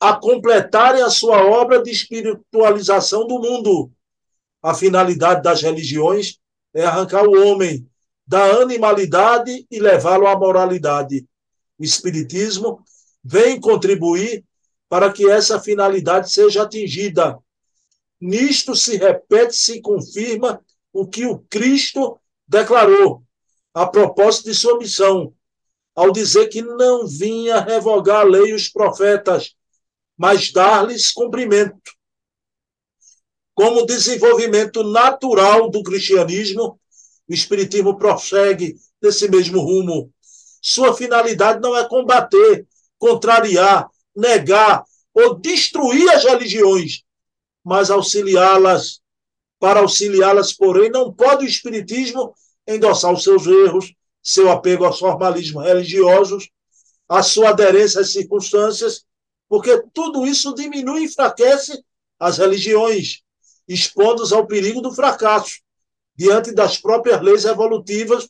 a 0.00 0.12
completarem 0.16 1.00
a 1.00 1.10
sua 1.10 1.44
obra 1.44 1.80
de 1.80 1.92
espiritualização 1.92 3.24
do 3.24 3.38
mundo. 3.38 3.92
A 4.60 4.74
finalidade 4.74 5.42
das 5.44 5.62
religiões 5.62 6.40
é 6.74 6.84
arrancar 6.84 7.24
o 7.24 7.46
homem 7.46 7.88
da 8.26 8.42
animalidade 8.56 9.64
e 9.70 9.78
levá-lo 9.78 10.26
à 10.26 10.36
moralidade. 10.36 11.24
O 11.78 11.84
Espiritismo 11.84 12.82
vem 13.22 13.60
contribuir 13.60 14.44
para 14.94 15.12
que 15.12 15.28
essa 15.28 15.60
finalidade 15.60 16.30
seja 16.32 16.62
atingida. 16.62 17.36
Nisto 18.20 18.76
se 18.76 18.96
repete, 18.96 19.56
se 19.56 19.80
confirma 19.80 20.64
o 20.92 21.04
que 21.04 21.26
o 21.26 21.40
Cristo 21.50 22.16
declarou 22.46 23.24
a 23.74 23.88
propósito 23.88 24.44
de 24.44 24.54
sua 24.54 24.78
missão, 24.78 25.34
ao 25.96 26.12
dizer 26.12 26.46
que 26.46 26.62
não 26.62 27.08
vinha 27.08 27.58
revogar 27.58 28.20
a 28.20 28.22
lei 28.22 28.52
e 28.52 28.54
os 28.54 28.68
profetas, 28.68 29.56
mas 30.16 30.52
dar-lhes 30.52 31.10
cumprimento. 31.10 31.90
Como 33.52 33.86
desenvolvimento 33.86 34.84
natural 34.84 35.68
do 35.70 35.82
cristianismo, 35.82 36.78
o 37.28 37.34
Espiritismo 37.34 37.98
prossegue 37.98 38.76
nesse 39.02 39.28
mesmo 39.28 39.60
rumo. 39.60 40.12
Sua 40.62 40.94
finalidade 40.94 41.60
não 41.60 41.76
é 41.76 41.84
combater, 41.88 42.64
contrariar, 42.96 43.90
negar 44.14 44.84
ou 45.12 45.34
destruir 45.34 46.08
as 46.10 46.24
religiões, 46.24 47.02
mas 47.62 47.90
auxiliá-las. 47.90 49.00
Para 49.58 49.80
auxiliá-las, 49.80 50.52
porém, 50.52 50.90
não 50.90 51.12
pode 51.12 51.44
o 51.44 51.48
Espiritismo 51.48 52.34
endossar 52.66 53.12
os 53.12 53.22
seus 53.22 53.46
erros, 53.46 53.94
seu 54.22 54.50
apego 54.50 54.84
aos 54.84 54.98
formalismos 54.98 55.64
religiosos, 55.64 56.48
a 57.08 57.22
sua 57.22 57.50
aderência 57.50 58.00
às 58.00 58.12
circunstâncias, 58.12 59.04
porque 59.48 59.82
tudo 59.92 60.26
isso 60.26 60.54
diminui 60.54 61.02
e 61.02 61.04
enfraquece 61.04 61.84
as 62.18 62.38
religiões, 62.38 63.22
expondo-os 63.68 64.32
ao 64.32 64.46
perigo 64.46 64.80
do 64.80 64.92
fracasso, 64.92 65.60
diante 66.16 66.52
das 66.52 66.78
próprias 66.78 67.20
leis 67.20 67.44
evolutivas 67.44 68.28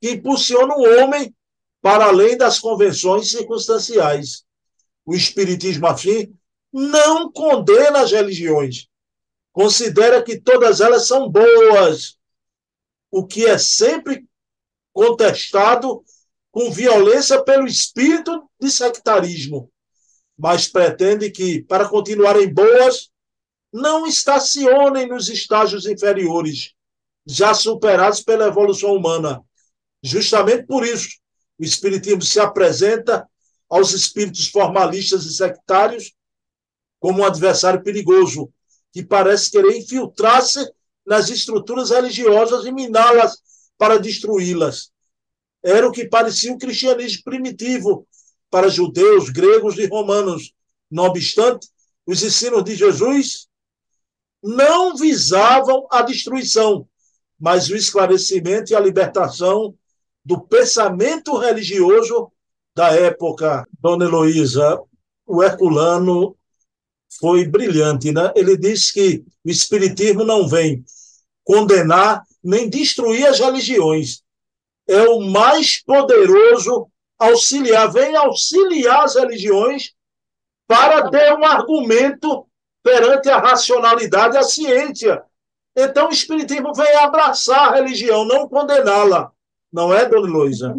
que 0.00 0.12
impulsionam 0.12 0.78
o 0.78 1.00
homem 1.00 1.34
para 1.80 2.06
além 2.06 2.36
das 2.36 2.58
convenções 2.58 3.30
circunstanciais. 3.30 4.45
O 5.06 5.14
Espiritismo, 5.14 5.86
afim, 5.86 6.36
não 6.72 7.30
condena 7.30 8.00
as 8.00 8.12
religiões, 8.12 8.88
considera 9.52 10.22
que 10.22 10.38
todas 10.38 10.80
elas 10.80 11.06
são 11.06 11.30
boas, 11.30 12.18
o 13.10 13.24
que 13.24 13.46
é 13.46 13.56
sempre 13.56 14.26
contestado 14.92 16.04
com 16.50 16.70
violência 16.70 17.42
pelo 17.42 17.66
espírito 17.66 18.50
de 18.60 18.70
sectarismo, 18.70 19.70
mas 20.36 20.68
pretende 20.68 21.30
que, 21.30 21.62
para 21.62 21.88
continuarem 21.88 22.52
boas, 22.52 23.10
não 23.72 24.06
estacionem 24.06 25.06
nos 25.06 25.28
estágios 25.28 25.86
inferiores, 25.86 26.72
já 27.24 27.54
superados 27.54 28.20
pela 28.22 28.46
evolução 28.46 28.94
humana. 28.94 29.42
Justamente 30.02 30.66
por 30.66 30.84
isso, 30.84 31.08
o 31.58 31.64
Espiritismo 31.64 32.22
se 32.22 32.38
apresenta 32.38 33.28
aos 33.68 33.92
espíritos 33.92 34.48
formalistas 34.48 35.24
e 35.24 35.34
sectários 35.34 36.12
como 36.98 37.20
um 37.20 37.24
adversário 37.24 37.82
perigoso, 37.82 38.52
que 38.92 39.04
parece 39.04 39.50
querer 39.50 39.76
infiltrar-se 39.76 40.66
nas 41.06 41.28
estruturas 41.28 41.90
religiosas 41.90 42.64
e 42.64 42.72
miná-las 42.72 43.38
para 43.78 43.98
destruí-las. 43.98 44.90
Era 45.62 45.86
o 45.86 45.92
que 45.92 46.08
parecia 46.08 46.52
o 46.52 46.58
cristianismo 46.58 47.22
primitivo 47.24 48.06
para 48.50 48.68
judeus, 48.68 49.30
gregos 49.30 49.76
e 49.78 49.86
romanos. 49.86 50.52
Não 50.90 51.04
obstante, 51.04 51.68
os 52.06 52.22
ensinos 52.22 52.64
de 52.64 52.74
Jesus 52.74 53.48
não 54.42 54.96
visavam 54.96 55.86
a 55.90 56.02
destruição, 56.02 56.88
mas 57.38 57.68
o 57.68 57.76
esclarecimento 57.76 58.72
e 58.72 58.76
a 58.76 58.80
libertação 58.80 59.74
do 60.24 60.40
pensamento 60.40 61.36
religioso 61.36 62.32
da 62.76 62.90
época. 62.94 63.66
Dona 63.80 64.04
Heloísa, 64.04 64.78
o 65.26 65.42
Herculano 65.42 66.36
foi 67.18 67.48
brilhante, 67.48 68.12
né? 68.12 68.30
Ele 68.36 68.54
disse 68.54 68.92
que 68.92 69.24
o 69.42 69.48
espiritismo 69.48 70.22
não 70.22 70.46
vem 70.46 70.84
condenar 71.42 72.22
nem 72.44 72.68
destruir 72.68 73.26
as 73.26 73.40
religiões. 73.40 74.22
É 74.86 75.02
o 75.08 75.20
mais 75.20 75.82
poderoso 75.82 76.88
auxiliar, 77.18 77.90
vem 77.90 78.14
auxiliar 78.14 79.04
as 79.04 79.14
religiões 79.14 79.94
para 80.66 81.08
ter 81.08 81.32
um 81.32 81.44
argumento 81.46 82.46
perante 82.82 83.30
a 83.30 83.38
racionalidade, 83.38 84.36
a 84.36 84.42
ciência. 84.42 85.22
Então 85.74 86.08
o 86.08 86.12
espiritismo 86.12 86.74
vem 86.74 86.94
abraçar 86.96 87.68
a 87.68 87.76
religião, 87.76 88.26
não 88.26 88.46
condená-la. 88.46 89.32
Não 89.72 89.94
é, 89.94 90.06
dona 90.06 90.28
Luísa? 90.28 90.74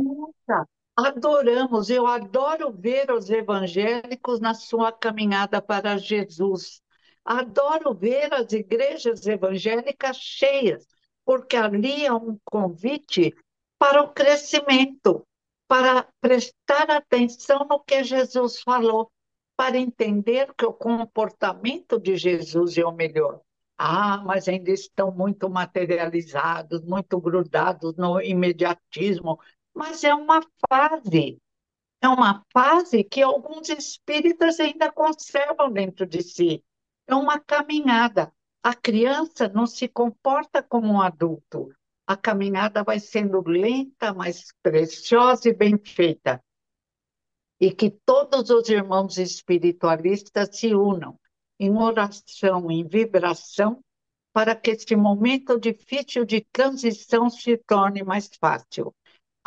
Adoramos, 0.99 1.91
eu 1.91 2.07
adoro 2.07 2.71
ver 2.71 3.11
os 3.11 3.29
evangélicos 3.29 4.39
na 4.39 4.55
sua 4.55 4.91
caminhada 4.91 5.61
para 5.61 5.95
Jesus. 5.95 6.81
Adoro 7.23 7.93
ver 7.93 8.33
as 8.33 8.51
igrejas 8.51 9.27
evangélicas 9.27 10.17
cheias, 10.17 10.87
porque 11.23 11.55
ali 11.55 12.03
é 12.03 12.11
um 12.11 12.39
convite 12.43 13.31
para 13.77 14.01
o 14.01 14.11
crescimento, 14.11 15.23
para 15.67 16.07
prestar 16.19 16.89
atenção 16.89 17.67
no 17.69 17.79
que 17.79 18.03
Jesus 18.03 18.61
falou, 18.61 19.11
para 19.55 19.77
entender 19.77 20.51
que 20.55 20.65
o 20.65 20.73
comportamento 20.73 21.99
de 21.99 22.17
Jesus 22.17 22.75
é 22.75 22.83
o 22.83 22.91
melhor. 22.91 23.39
Ah, 23.77 24.17
mas 24.25 24.47
ainda 24.47 24.71
estão 24.71 25.11
muito 25.11 25.47
materializados, 25.47 26.81
muito 26.81 27.21
grudados 27.21 27.95
no 27.95 28.19
imediatismo, 28.19 29.39
mas 29.77 30.03
é 30.03 30.13
uma 30.13 30.41
fase. 30.67 31.39
É 32.01 32.07
uma 32.07 32.43
fase 32.51 33.03
que 33.03 33.21
alguns 33.21 33.69
espíritas 33.69 34.59
ainda 34.59 34.91
conservam 34.91 35.71
dentro 35.71 36.05
de 36.05 36.23
si. 36.23 36.63
É 37.05 37.13
uma 37.13 37.39
caminhada. 37.39 38.33
A 38.63 38.73
criança 38.73 39.47
não 39.47 39.67
se 39.67 39.87
comporta 39.87 40.63
como 40.63 40.87
um 40.87 41.01
adulto. 41.01 41.71
A 42.07 42.17
caminhada 42.17 42.83
vai 42.83 42.99
sendo 42.99 43.41
lenta, 43.47 44.13
mas 44.13 44.47
preciosa 44.63 45.49
e 45.49 45.53
bem 45.53 45.77
feita. 45.77 46.43
E 47.59 47.71
que 47.71 47.89
todos 47.89 48.49
os 48.49 48.67
irmãos 48.69 49.17
espiritualistas 49.17 50.49
se 50.57 50.73
unam 50.73 51.19
em 51.59 51.75
oração, 51.75 52.69
em 52.71 52.87
vibração, 52.87 53.83
para 54.33 54.55
que 54.55 54.71
este 54.71 54.95
momento 54.95 55.59
difícil 55.59 56.23
de 56.25 56.41
transição 56.51 57.29
se 57.29 57.57
torne 57.57 58.03
mais 58.03 58.29
fácil. 58.39 58.93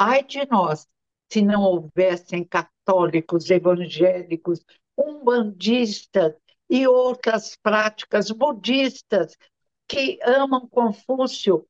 Ai 0.03 0.25
de 0.25 0.47
nós, 0.51 0.89
se 1.31 1.43
não 1.43 1.61
houvessem 1.61 2.43
católicos, 2.43 3.51
evangélicos, 3.51 4.65
umbandistas 4.97 6.33
e 6.71 6.89
outras 6.89 7.55
práticas 7.63 8.31
budistas 8.31 9.37
que 9.87 10.19
amam 10.23 10.67
Confúcio, 10.69 11.67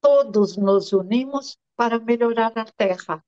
todos 0.00 0.56
nos 0.56 0.94
unimos 0.94 1.58
para 1.76 1.98
melhorar 1.98 2.56
a 2.56 2.64
Terra, 2.64 3.22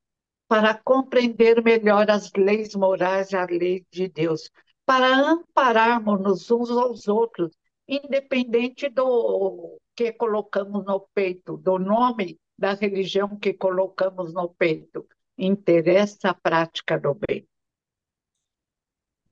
para 0.49 0.73
compreender 0.73 1.63
melhor 1.63 2.11
as 2.11 2.33
leis 2.33 2.75
morais, 2.75 3.35
a 3.35 3.45
lei 3.45 3.85
de 3.91 4.09
Deus, 4.09 4.51
para 4.87 5.07
ampararmos 5.33 6.51
uns 6.51 6.71
aos 6.71 7.07
outros, 7.09 7.55
independente 7.87 8.89
do 8.89 9.79
que 9.95 10.15
colocamos 10.15 10.83
no 10.87 11.07
peito, 11.13 11.59
do 11.59 11.79
nome 11.79 12.39
da 12.59 12.75
religião 12.75 13.37
que 13.37 13.53
colocamos 13.53 14.33
no 14.33 14.49
peito. 14.49 15.07
Interessa 15.39 16.31
a 16.31 16.35
prática 16.35 16.99
do 16.99 17.15
bem. 17.15 17.47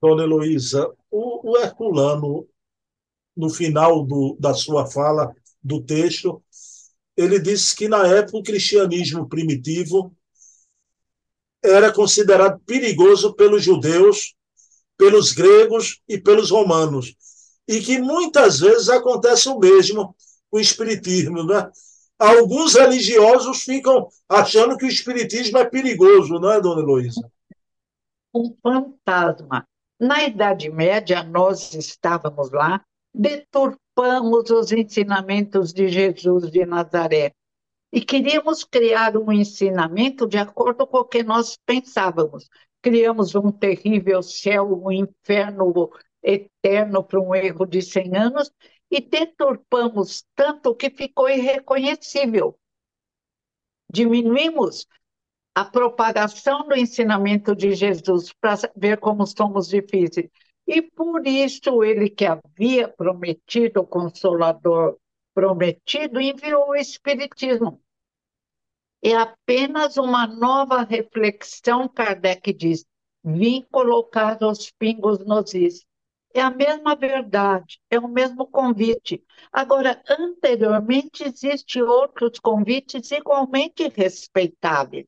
Dona 0.00 0.24
Heloísa, 0.24 0.92
o, 1.10 1.52
o 1.52 1.56
Herculano, 1.56 2.46
no 3.34 3.48
final 3.48 4.04
do, 4.04 4.36
da 4.38 4.52
sua 4.52 4.86
fala, 4.86 5.34
do 5.62 5.82
texto, 5.82 6.42
ele 7.16 7.38
disse 7.38 7.74
que 7.74 7.88
na 7.88 8.06
época 8.06 8.38
o 8.38 8.42
cristianismo 8.42 9.26
primitivo 9.26 10.14
era 11.64 11.90
considerado 11.90 12.60
perigoso 12.66 13.34
pelos 13.34 13.62
judeus, 13.62 14.34
pelos 14.98 15.32
gregos 15.32 16.02
e 16.06 16.18
pelos 16.18 16.50
romanos. 16.50 17.16
E 17.66 17.80
que 17.80 17.98
muitas 17.98 18.60
vezes 18.60 18.90
acontece 18.90 19.48
o 19.48 19.58
mesmo 19.58 20.14
com 20.50 20.58
o 20.58 20.60
espiritismo, 20.60 21.42
né? 21.44 21.70
Alguns 22.24 22.74
religiosos 22.74 23.62
ficam 23.62 24.08
achando 24.28 24.76
que 24.76 24.84
o 24.84 24.88
espiritismo 24.88 25.58
é 25.58 25.64
perigoso, 25.64 26.38
não 26.38 26.52
é, 26.52 26.60
dona 26.60 26.82
Heloísa? 26.82 27.30
Um 28.34 28.54
fantasma. 28.62 29.66
Na 30.00 30.24
Idade 30.24 30.70
Média, 30.70 31.22
nós 31.22 31.74
estávamos 31.74 32.50
lá, 32.50 32.84
deturpamos 33.14 34.50
os 34.50 34.72
ensinamentos 34.72 35.72
de 35.72 35.88
Jesus 35.88 36.50
de 36.50 36.66
Nazaré 36.66 37.32
e 37.92 38.00
queríamos 38.00 38.64
criar 38.64 39.16
um 39.16 39.30
ensinamento 39.30 40.26
de 40.26 40.36
acordo 40.36 40.84
com 40.84 40.98
o 40.98 41.04
que 41.04 41.22
nós 41.22 41.56
pensávamos. 41.64 42.48
Criamos 42.82 43.36
um 43.36 43.52
terrível 43.52 44.20
céu, 44.20 44.82
um 44.84 44.90
inferno 44.90 45.72
eterno 46.24 47.04
para 47.04 47.20
um 47.20 47.34
erro 47.34 47.66
de 47.66 47.82
100 47.82 48.16
anos 48.16 48.52
e 48.90 49.00
deturpamos 49.00 50.24
tanto 50.34 50.74
que 50.74 50.90
ficou 50.90 51.28
irreconhecível. 51.28 52.58
Diminuímos 53.90 54.86
a 55.54 55.64
propagação 55.64 56.66
do 56.66 56.74
ensinamento 56.74 57.54
de 57.54 57.74
Jesus 57.74 58.32
para 58.32 58.58
ver 58.74 58.98
como 58.98 59.26
somos 59.26 59.68
difíceis. 59.68 60.28
E 60.66 60.80
por 60.80 61.26
isso 61.26 61.84
ele 61.84 62.08
que 62.08 62.24
havia 62.24 62.88
prometido 62.88 63.80
o 63.80 63.86
Consolador 63.86 64.98
prometido 65.34 66.20
enviou 66.20 66.70
o 66.70 66.76
Espiritismo. 66.76 67.80
É 69.02 69.14
apenas 69.14 69.98
uma 69.98 70.26
nova 70.26 70.82
reflexão, 70.82 71.86
Kardec 71.86 72.52
diz, 72.54 72.86
vim 73.22 73.62
colocar 73.70 74.42
os 74.42 74.70
pingos 74.70 75.18
nos 75.26 75.52
is. 75.52 75.84
É 76.36 76.40
a 76.40 76.50
mesma 76.50 76.96
verdade, 76.96 77.80
é 77.88 77.96
o 77.96 78.08
mesmo 78.08 78.44
convite. 78.48 79.22
Agora, 79.52 80.02
anteriormente, 80.10 81.22
existem 81.22 81.80
outros 81.80 82.40
convites 82.40 83.12
igualmente 83.12 83.86
respeitáveis. 83.88 85.06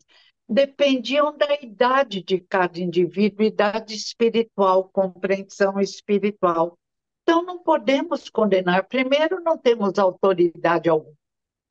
Dependiam 0.48 1.36
da 1.36 1.52
idade 1.60 2.22
de 2.22 2.38
cada 2.38 2.78
indivíduo, 2.78 3.44
idade 3.44 3.96
espiritual, 3.96 4.88
compreensão 4.88 5.80
espiritual. 5.80 6.78
Então, 7.24 7.42
não 7.44 7.58
podemos 7.58 8.30
condenar. 8.30 8.86
Primeiro, 8.86 9.42
não 9.42 9.58
temos 9.58 9.98
autoridade 9.98 10.88
alguma. 10.88 11.16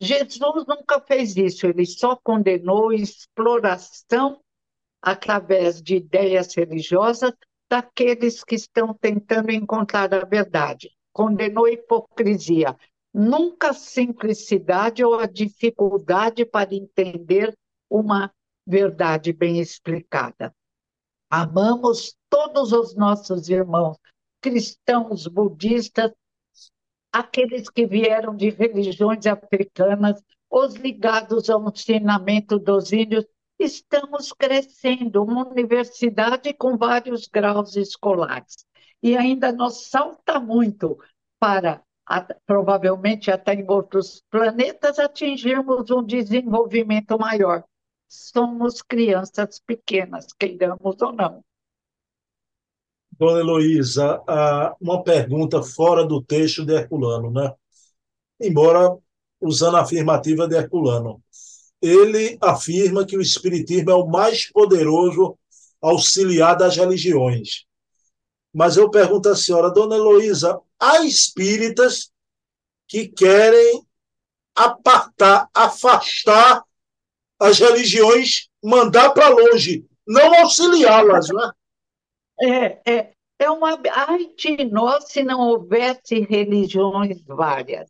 Jesus 0.01 0.65
nunca 0.67 0.99
fez 0.99 1.37
isso, 1.37 1.65
ele 1.65 1.85
só 1.85 2.17
condenou 2.17 2.91
exploração 2.91 4.41
através 5.01 5.81
de 5.81 5.95
ideias 5.95 6.53
religiosas 6.53 7.31
daqueles 7.69 8.43
que 8.43 8.55
estão 8.55 8.93
tentando 8.93 9.51
encontrar 9.51 10.13
a 10.13 10.25
verdade. 10.25 10.91
Condenou 11.11 11.65
a 11.65 11.71
hipocrisia, 11.71 12.75
nunca 13.13 13.69
a 13.69 13.73
simplicidade 13.73 15.03
ou 15.03 15.19
a 15.19 15.25
dificuldade 15.25 16.45
para 16.45 16.75
entender 16.75 17.57
uma 17.89 18.31
verdade 18.65 19.31
bem 19.31 19.59
explicada. 19.59 20.53
Amamos 21.29 22.15
todos 22.29 22.71
os 22.71 22.95
nossos 22.95 23.49
irmãos, 23.49 23.97
cristãos, 24.41 25.27
budistas, 25.27 26.11
aqueles 27.11 27.69
que 27.69 27.87
vieram 27.87 28.35
de 28.35 28.49
religiões 28.49 29.25
africanas, 29.25 30.21
os 30.49 30.75
ligados 30.75 31.49
ao 31.49 31.67
ensinamento 31.67 32.59
dos 32.59 32.91
índios, 32.91 33.25
estamos 33.59 34.33
crescendo, 34.33 35.23
uma 35.23 35.47
universidade 35.47 36.53
com 36.53 36.77
vários 36.77 37.27
graus 37.27 37.75
escolares. 37.75 38.65
E 39.01 39.15
ainda 39.15 39.51
nos 39.51 39.87
salta 39.87 40.39
muito 40.39 40.97
para, 41.39 41.83
provavelmente 42.45 43.29
até 43.31 43.53
em 43.53 43.69
outros 43.69 44.23
planetas, 44.29 44.99
atingirmos 44.99 45.91
um 45.91 46.03
desenvolvimento 46.03 47.17
maior. 47.17 47.63
Somos 48.07 48.81
crianças 48.81 49.59
pequenas, 49.59 50.27
queiramos 50.37 51.01
ou 51.01 51.11
não. 51.11 51.43
Dona 53.17 53.39
Heloísa, 53.39 54.21
uma 54.79 55.01
pergunta 55.03 55.63
fora 55.63 56.05
do 56.05 56.21
texto 56.21 56.65
de 56.65 56.73
Herculano, 56.73 57.31
né? 57.31 57.53
Embora 58.39 58.97
usando 59.39 59.77
a 59.77 59.81
afirmativa 59.81 60.47
de 60.47 60.55
Herculano 60.55 61.23
ele 61.85 62.37
afirma 62.41 63.05
que 63.05 63.17
o 63.17 63.21
Espiritismo 63.21 63.91
é 63.91 63.95
o 63.95 64.07
mais 64.07 64.51
poderoso 64.51 65.37
auxiliar 65.81 66.57
das 66.57 66.75
religiões. 66.77 67.65
Mas 68.53 68.77
eu 68.77 68.89
pergunto 68.89 69.29
à 69.29 69.35
senhora, 69.35 69.69
dona 69.69 69.95
Heloísa, 69.95 70.59
há 70.79 71.03
espíritas 71.05 72.09
que 72.87 73.07
querem 73.07 73.85
apartar, 74.55 75.49
afastar 75.53 76.63
as 77.39 77.59
religiões, 77.59 78.47
mandar 78.63 79.11
para 79.11 79.29
longe, 79.29 79.85
não 80.07 80.33
auxiliá-las, 80.41 81.27
não 81.29 81.43
é? 81.43 81.51
É, 82.41 82.93
é, 82.93 83.13
é 83.39 83.49
uma. 83.49 83.79
Ai 83.91 84.33
de 84.35 84.65
nós 84.65 85.05
se 85.09 85.23
não 85.23 85.39
houvesse 85.39 86.19
religiões 86.21 87.21
várias. 87.23 87.89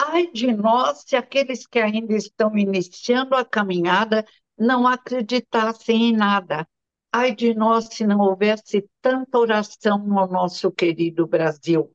Ai 0.00 0.30
de 0.30 0.52
nós 0.52 1.02
se 1.06 1.16
aqueles 1.16 1.66
que 1.66 1.80
ainda 1.80 2.14
estão 2.14 2.56
iniciando 2.56 3.34
a 3.34 3.44
caminhada 3.44 4.24
não 4.56 4.86
acreditassem 4.86 6.10
em 6.10 6.16
nada. 6.16 6.66
Ai 7.12 7.34
de 7.34 7.52
nós 7.52 7.86
se 7.86 8.06
não 8.06 8.20
houvesse 8.20 8.88
tanta 9.02 9.38
oração 9.38 9.98
no 9.98 10.26
nosso 10.28 10.70
querido 10.70 11.26
Brasil. 11.26 11.92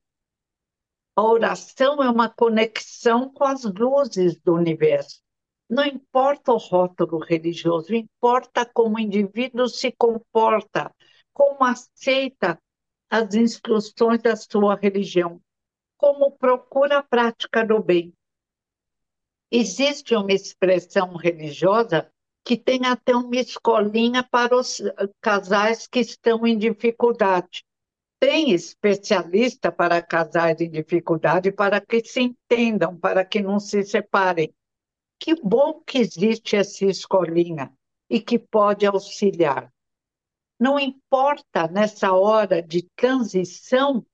A 1.16 1.24
oração 1.24 2.04
é 2.04 2.10
uma 2.10 2.28
conexão 2.28 3.32
com 3.32 3.46
as 3.46 3.64
luzes 3.64 4.40
do 4.42 4.54
universo. 4.54 5.22
Não 5.70 5.86
importa 5.86 6.52
o 6.52 6.58
rótulo 6.58 7.20
religioso, 7.20 7.96
importa 7.96 8.66
como 8.66 8.98
o 8.98 9.00
indivíduo 9.00 9.68
se 9.68 9.92
comporta, 9.92 10.94
como 11.32 11.64
aceita 11.64 12.60
as 13.10 13.34
instruções 13.34 14.22
da 14.22 14.36
sua 14.36 14.76
religião 14.76 15.40
como 16.04 16.32
procura 16.32 16.98
a 16.98 17.02
prática 17.02 17.66
do 17.66 17.82
bem. 17.82 18.14
Existe 19.50 20.14
uma 20.14 20.34
expressão 20.34 21.16
religiosa 21.16 22.12
que 22.44 22.58
tem 22.58 22.86
até 22.86 23.16
uma 23.16 23.38
escolinha 23.38 24.22
para 24.22 24.54
os 24.54 24.82
casais 25.22 25.88
que 25.88 26.02
estão 26.02 26.46
em 26.46 26.58
dificuldade. 26.58 27.64
Tem 28.20 28.52
especialista 28.52 29.72
para 29.72 30.02
casais 30.02 30.60
em 30.60 30.70
dificuldade, 30.70 31.54
para 31.54 31.80
que 31.80 32.04
se 32.04 32.20
entendam, 32.20 32.98
para 32.98 33.24
que 33.24 33.42
não 33.42 33.58
se 33.58 33.82
separem. 33.84 34.54
Que 35.18 35.36
bom 35.36 35.80
que 35.88 36.00
existe 36.00 36.58
essa 36.58 36.84
escolinha 36.84 37.72
e 38.10 38.20
que 38.20 38.38
pode 38.38 38.86
auxiliar. 38.86 39.72
Não 40.60 40.78
importa 40.78 41.66
nessa 41.70 42.12
hora 42.12 42.62
de 42.62 42.82
transição 42.94 44.06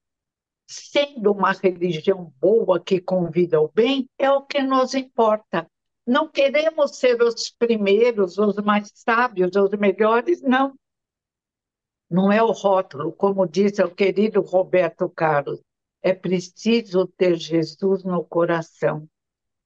sendo 0.69 1.31
uma 1.31 1.51
religião 1.51 2.31
boa 2.39 2.79
que 2.79 3.01
convida 3.01 3.57
ao 3.57 3.67
bem, 3.69 4.07
é 4.19 4.29
o 4.29 4.43
que 4.43 4.61
nos 4.61 4.93
importa. 4.93 5.67
Não 6.05 6.29
queremos 6.29 6.97
ser 6.97 7.19
os 7.23 7.49
primeiros, 7.49 8.37
os 8.37 8.55
mais 8.57 8.91
sábios, 8.93 9.55
os 9.55 9.71
melhores, 9.71 10.43
não. 10.43 10.75
Não 12.07 12.31
é 12.31 12.43
o 12.43 12.51
rótulo, 12.51 13.11
como 13.11 13.47
diz 13.47 13.79
o 13.79 13.89
querido 13.89 14.41
Roberto 14.41 15.09
Carlos. 15.09 15.59
É 16.03 16.13
preciso 16.13 17.07
ter 17.07 17.35
Jesus 17.35 18.03
no 18.03 18.23
coração. 18.23 19.07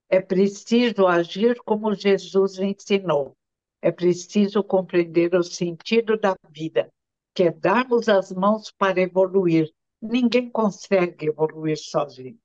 É 0.10 0.22
preciso 0.22 1.06
agir 1.06 1.58
como 1.66 1.94
Jesus 1.94 2.60
ensinou. 2.60 3.36
É 3.82 3.92
preciso 3.92 4.64
compreender 4.64 5.36
o 5.36 5.44
sentido 5.44 6.18
da 6.18 6.38
vida, 6.50 6.90
que 7.34 7.44
é 7.44 7.52
darmos 7.52 8.08
as 8.08 8.32
mãos 8.32 8.72
para 8.72 9.02
evoluir, 9.02 9.70
Ninguém 10.06 10.52
consegue 10.52 11.28
evoluir 11.28 11.78
sozinho. 11.78 12.38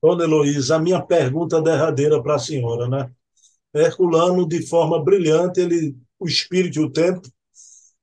Dona 0.00 0.24
Heloísa, 0.24 0.76
a 0.76 0.78
minha 0.78 1.00
pergunta 1.00 1.62
derradeira 1.62 2.22
para 2.22 2.34
a 2.34 2.38
senhora, 2.38 2.86
né? 2.86 3.10
Herculano, 3.72 4.46
de 4.46 4.66
forma 4.66 5.02
brilhante, 5.02 5.60
ele, 5.60 5.96
o 6.18 6.28
espírito 6.28 6.80
e 6.80 6.84
o 6.84 6.92
tempo, 6.92 7.26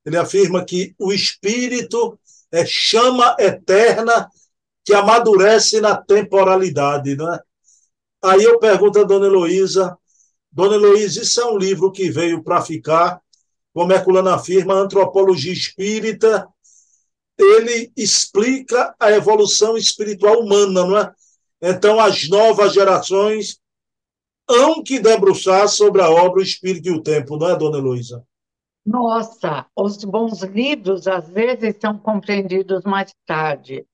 ele 0.04 0.18
afirma 0.18 0.66
que 0.66 0.96
o 0.98 1.14
espírito 1.14 2.20
é 2.52 2.66
chama 2.66 3.36
eterna 3.40 4.28
que 4.84 4.96
amadurece 4.96 5.80
na 5.80 5.96
temporalidade, 5.96 7.16
né? 7.16 7.40
Aí 8.24 8.44
eu 8.44 8.58
pergunto 8.58 9.00
a 9.00 9.04
Dona 9.04 9.28
Heloísa, 9.28 9.96
Dona 10.52 10.78
Heloísa, 10.78 11.22
isso 11.22 11.40
é 11.42 11.46
um 11.46 11.60
livro 11.60 11.92
que 11.92 12.10
veio 12.10 12.44
para 12.44 12.60
ficar, 12.64 13.22
como 13.72 13.94
Herculano 13.94 14.30
afirma, 14.30 14.74
Antropologia 14.74 15.54
Espírita 15.54 16.52
ele 17.38 17.92
explica 17.96 18.96
a 19.00 19.12
evolução 19.12 19.78
espiritual 19.78 20.40
humana, 20.40 20.86
não 20.86 20.98
é? 20.98 21.14
Então, 21.62 22.00
as 22.00 22.30
novas 22.30 22.74
gerações 22.74 23.60
hão 24.50 24.84
que 24.84 25.00
debruçar 25.00 25.68
sobre 25.68 26.02
a 26.02 26.10
obra 26.10 26.40
O 26.40 26.44
Espírito 26.44 26.88
e 26.88 26.92
o 26.92 27.02
Tempo, 27.02 27.38
não 27.38 27.50
é, 27.50 27.56
dona 27.58 27.78
Heloísa? 27.78 28.24
Nossa, 28.86 29.66
os 29.76 30.04
bons 30.04 30.44
livros 30.44 31.08
às 31.08 31.28
vezes 31.28 31.76
são 31.82 31.98
compreendidos 31.98 32.84
mais 32.84 33.12
tarde. 33.26 33.86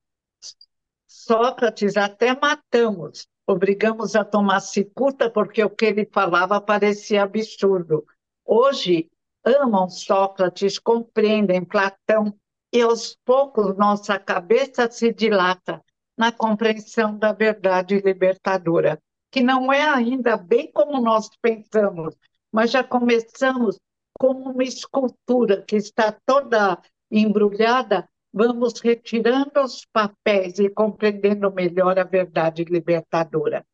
Sócrates 1.07 1.95
até 1.95 2.37
matamos, 2.37 3.25
obrigamos 3.47 4.15
a 4.15 4.25
tomar 4.25 4.59
cicuta 4.59 5.29
porque 5.29 5.63
o 5.63 5.69
que 5.69 5.85
ele 5.85 6.09
falava 6.11 6.59
parecia 6.59 7.23
absurdo. 7.23 8.05
Hoje 8.45 9.09
amam 9.45 9.89
Sócrates, 9.89 10.77
compreendem 10.77 11.63
Platão, 11.63 12.35
e 12.71 12.81
aos 12.81 13.17
poucos 13.25 13.75
nossa 13.75 14.17
cabeça 14.17 14.89
se 14.89 15.13
dilata 15.13 15.83
na 16.17 16.31
compreensão 16.31 17.17
da 17.17 17.33
verdade 17.33 17.99
libertadora, 17.99 19.01
que 19.29 19.41
não 19.41 19.71
é 19.71 19.81
ainda 19.81 20.37
bem 20.37 20.71
como 20.71 21.01
nós 21.01 21.29
pensamos, 21.41 22.15
mas 22.51 22.71
já 22.71 22.83
começamos 22.83 23.79
como 24.17 24.51
uma 24.51 24.63
escultura 24.63 25.61
que 25.63 25.75
está 25.75 26.11
toda 26.25 26.81
embrulhada, 27.09 28.07
vamos 28.31 28.79
retirando 28.79 29.61
os 29.61 29.85
papéis 29.91 30.59
e 30.59 30.69
compreendendo 30.69 31.51
melhor 31.51 31.97
a 31.99 32.03
verdade 32.03 32.63
libertadora. 32.63 33.65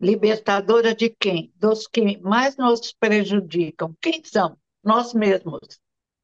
Libertadora 0.00 0.94
de 0.94 1.08
quem? 1.08 1.52
Dos 1.56 1.86
que 1.86 2.18
mais 2.18 2.56
nos 2.56 2.92
prejudicam. 2.92 3.94
Quem 4.00 4.22
são? 4.24 4.58
Nós 4.82 5.14
mesmos 5.14 5.60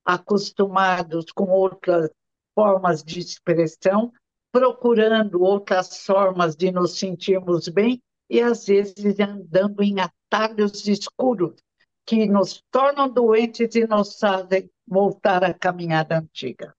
acostumados 0.09 1.30
com 1.32 1.50
outras 1.50 2.11
formas 2.54 3.04
de 3.04 3.20
expressão, 3.20 4.11
procurando 4.50 5.42
outras 5.42 6.02
formas 6.06 6.56
de 6.56 6.72
nos 6.72 6.98
sentirmos 6.98 7.68
bem 7.68 8.02
e, 8.30 8.40
às 8.40 8.64
vezes, 8.64 9.20
andando 9.20 9.82
em 9.82 9.96
atalhos 10.00 10.88
escuros 10.88 11.56
que 12.06 12.26
nos 12.26 12.64
tornam 12.70 13.06
doentes 13.06 13.74
e 13.74 13.86
nos 13.86 14.18
fazem 14.18 14.70
voltar 14.86 15.44
à 15.44 15.52
caminhada 15.52 16.18
antiga. 16.18 16.74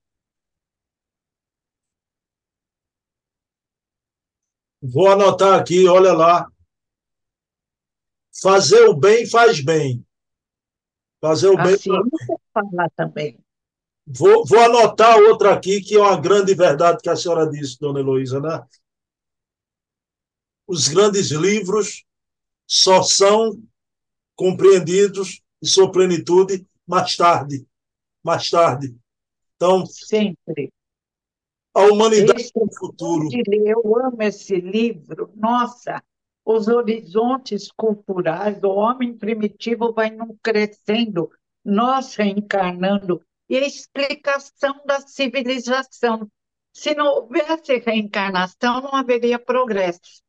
Vou 4.81 5.07
anotar 5.07 5.59
aqui, 5.59 5.87
olha 5.87 6.13
lá. 6.13 6.51
Fazer 8.41 8.87
o 8.87 8.95
bem 8.95 9.29
faz 9.29 9.63
bem. 9.63 10.03
Fazer 11.21 11.49
o 11.49 11.57
bem 11.57 11.75
assim, 11.75 11.91
faz 11.91 12.09
bem. 12.27 12.38
Falar 12.53 12.89
também. 12.95 13.37
Vou, 14.05 14.45
vou 14.45 14.59
anotar 14.59 15.17
outra 15.17 15.53
aqui, 15.53 15.81
que 15.81 15.95
é 15.95 15.99
uma 15.99 16.19
grande 16.19 16.55
verdade 16.55 16.99
que 17.01 17.09
a 17.09 17.15
senhora 17.15 17.49
disse, 17.49 17.79
dona 17.79 17.99
Heloísa, 17.99 18.39
né? 18.39 18.65
Os 20.67 20.87
grandes 20.87 21.31
livros 21.31 22.05
só 22.65 23.01
são 23.01 23.61
compreendidos 24.35 25.41
em 25.61 25.67
sua 25.67 25.91
plenitude 25.91 26.65
mais 26.87 27.15
tarde. 27.15 27.67
Mais 28.23 28.49
tarde. 28.49 28.95
Então, 29.55 29.85
sempre. 29.85 30.71
A 31.73 31.81
humanidade 31.83 32.41
esse, 32.41 32.51
no 32.55 32.73
futuro. 32.73 33.27
Eu 33.65 34.05
amo 34.05 34.21
esse 34.21 34.55
livro. 34.55 35.31
Nossa, 35.35 36.03
os 36.45 36.67
horizontes 36.67 37.71
culturais 37.71 38.59
do 38.59 38.69
homem 38.69 39.15
primitivo 39.15 39.93
vai 39.93 40.09
num 40.09 40.35
crescendo, 40.41 41.29
nós 41.63 42.15
reencarnando, 42.15 43.21
e 43.49 43.57
a 43.57 43.65
explicação 43.65 44.81
da 44.85 45.01
civilização. 45.01 46.29
Se 46.71 46.93
não 46.93 47.07
houvesse 47.07 47.77
reencarnação, 47.79 48.81
não 48.81 48.93
haveria 48.93 49.39
progresso. 49.39 50.21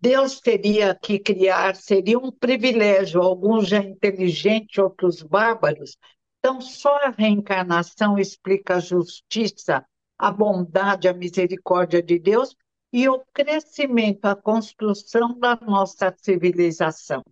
Deus 0.00 0.40
teria 0.40 0.98
que 1.00 1.18
criar, 1.18 1.76
seria 1.76 2.18
um 2.18 2.32
privilégio, 2.32 3.22
alguns 3.22 3.68
já 3.68 3.78
inteligentes, 3.78 4.76
outros 4.78 5.22
bárbaros. 5.22 5.96
Então, 6.38 6.60
só 6.60 6.96
a 6.96 7.10
reencarnação 7.10 8.18
explica 8.18 8.76
a 8.76 8.80
justiça, 8.80 9.86
a 10.18 10.32
bondade, 10.32 11.06
a 11.06 11.12
misericórdia 11.12 12.02
de 12.02 12.18
Deus 12.18 12.56
e 12.92 13.08
o 13.08 13.22
crescimento, 13.32 14.24
a 14.24 14.34
construção 14.34 15.38
da 15.38 15.54
nossa 15.54 16.12
civilização. 16.18 17.22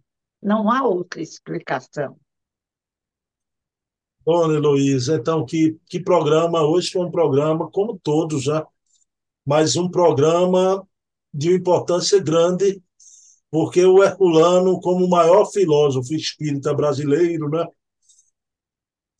Não 0.42 0.70
há 0.70 0.86
outra 0.86 1.20
explicação. 1.20 2.18
Dona 4.24 4.54
Heloísa, 4.54 5.16
então, 5.16 5.44
que, 5.44 5.78
que 5.86 6.00
programa, 6.00 6.62
hoje 6.62 6.90
foi 6.90 7.04
um 7.04 7.10
programa, 7.10 7.70
como 7.70 7.98
todos 7.98 8.42
já, 8.42 8.66
mas 9.44 9.76
um 9.76 9.90
programa 9.90 10.86
de 11.32 11.54
importância 11.54 12.20
grande, 12.20 12.82
porque 13.50 13.84
o 13.84 14.02
Herculano, 14.02 14.80
como 14.80 15.04
o 15.04 15.10
maior 15.10 15.46
filósofo 15.46 16.14
espírita 16.14 16.74
brasileiro, 16.74 17.48
né, 17.48 17.66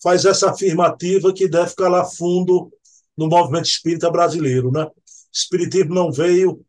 faz 0.03 0.25
essa 0.25 0.51
afirmativa 0.51 1.33
que 1.33 1.49
deve 1.49 1.75
calar 1.75 2.07
fundo 2.11 2.73
no 3.17 3.29
movimento 3.29 3.67
espírita 3.67 4.11
brasileiro. 4.11 4.71
Né? 4.71 4.87
Espiritismo 5.33 5.95
não 5.95 6.11
veio 6.11 6.65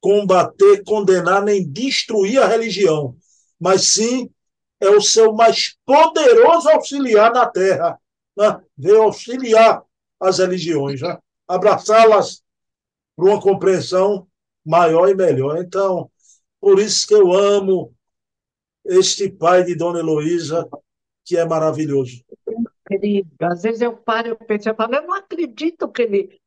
combater, 0.00 0.82
condenar 0.84 1.42
nem 1.42 1.68
destruir 1.68 2.42
a 2.42 2.46
religião, 2.46 3.16
mas 3.62 3.92
sim 3.92 4.28
é 4.80 4.90
o 4.90 5.00
seu 5.00 5.32
mais 5.32 5.76
poderoso 5.86 6.68
auxiliar 6.68 7.32
na 7.32 7.46
Terra. 7.46 7.96
Né? 8.36 8.60
Auxiliar 8.96 9.84
as 10.18 10.38
religiões, 10.38 11.00
né? 11.00 11.16
abraçá-las 11.46 12.42
para 13.14 13.24
uma 13.24 13.40
compreensão 13.40 14.26
maior 14.66 15.08
e 15.08 15.14
melhor. 15.14 15.58
Então, 15.58 16.10
por 16.60 16.80
isso 16.80 17.06
que 17.06 17.14
eu 17.14 17.30
amo 17.32 17.94
este 18.84 19.30
pai 19.30 19.62
de 19.62 19.76
Dona 19.76 20.00
Heloísa, 20.00 20.68
que 21.24 21.36
é 21.36 21.44
maravilhoso. 21.44 22.20
Incrível. 22.90 23.30
Às 23.42 23.62
vezes 23.62 23.80
eu 23.80 23.96
paro 23.96 24.36
e 24.40 24.44
penso, 24.44 24.70
eu 24.70 24.74
falo, 24.74 24.96
eu 24.96 25.06
não 25.06 25.14
acredito 25.14 25.88
que 25.88 26.02
ele 26.02 26.40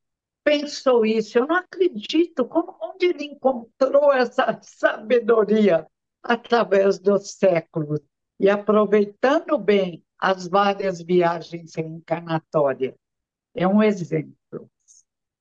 pensou 0.43 1.05
isso, 1.05 1.37
eu 1.37 1.47
não 1.47 1.55
acredito 1.55 2.43
como, 2.43 2.75
onde 2.81 3.05
ele 3.05 3.23
encontrou 3.23 4.11
essa 4.11 4.59
sabedoria 4.61 5.87
através 6.25 6.97
dos 6.97 7.31
séculos 7.31 7.99
e 8.39 8.49
aproveitando 8.49 9.57
bem 9.57 10.03
as 10.19 10.47
várias 10.47 11.01
viagens 11.01 11.75
reencarnatórias. 11.75 12.95
É 13.53 13.67
um 13.67 13.81
exemplo. 13.81 14.69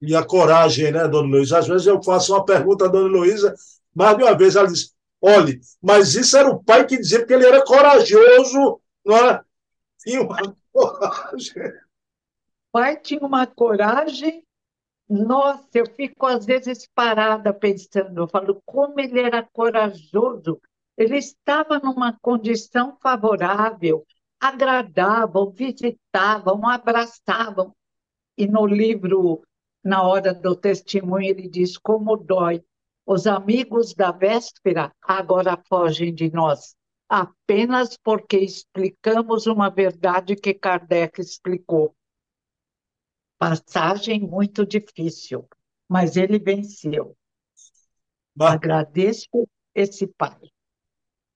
E 0.01 0.14
a 0.14 0.24
coragem, 0.24 0.93
né, 0.93 1.09
dona 1.09 1.28
Luísa? 1.28 1.59
Às 1.59 1.66
vezes 1.66 1.87
eu 1.87 2.03
faço 2.03 2.35
uma 2.35 2.45
pergunta 2.45 2.85
à 2.85 2.89
dona 2.89 3.09
Luísa, 3.09 3.55
mais 3.95 4.16
de 4.16 4.22
uma 4.22 4.37
vez 4.37 4.55
ela 4.55 4.68
diz: 4.68 4.95
olhe, 5.20 5.61
mas 5.82 6.14
isso 6.14 6.37
era 6.37 6.51
o 6.51 6.62
pai 6.62 6.87
que 6.87 6.99
dizia 6.99 7.24
que 7.24 7.32
ele 7.32 7.47
era 7.47 7.64
corajoso, 7.64 8.80
não 9.05 9.16
é? 9.16 9.43
Tinha 10.01 10.20
uma 10.20 10.37
coragem. 10.70 11.68
O 11.68 12.72
pai 12.72 13.01
tinha 13.01 13.20
uma 13.20 13.47
coragem 13.47 14.45
nossa, 15.09 15.68
eu 15.74 15.87
fico 15.87 16.26
às 16.26 16.47
vezes 16.47 16.89
parada 16.95 17.53
pensando, 17.53 18.22
eu 18.22 18.28
falo 18.28 18.62
como 18.64 18.99
ele 18.99 19.20
era 19.20 19.43
corajoso. 19.43 20.61
Ele 20.97 21.16
estava 21.16 21.78
numa 21.78 22.12
condição 22.20 22.97
favorável, 23.01 24.07
agradavam, 24.40 25.51
visitavam, 25.51 26.68
abraçavam. 26.68 27.74
E 28.36 28.47
no 28.47 28.66
livro, 28.66 29.42
na 29.82 30.03
hora 30.03 30.32
do 30.32 30.55
testemunho, 30.55 31.28
ele 31.28 31.49
diz 31.49 31.76
como 31.76 32.16
dói. 32.16 32.64
Os 33.07 33.26
amigos 33.26 33.95
da 33.95 34.11
véspera 34.12 34.92
agora 35.03 35.62
fogem 35.68 36.14
de 36.14 36.32
nós, 36.32 36.74
apenas 37.09 37.99
porque 38.03 38.38
explicamos 38.38 39.47
uma 39.47 39.68
verdade 39.68 40.36
que 40.36 40.55
Kardec 40.55 41.20
explicou 41.20 41.95
Passagem 43.38 44.20
muito 44.20 44.64
difícil, 44.64 45.47
mas 45.88 46.16
ele 46.16 46.38
venceu. 46.38 47.16
Mas 48.34 48.55
Agradeço 48.55 49.47
esse 49.74 50.07
pai. 50.07 50.53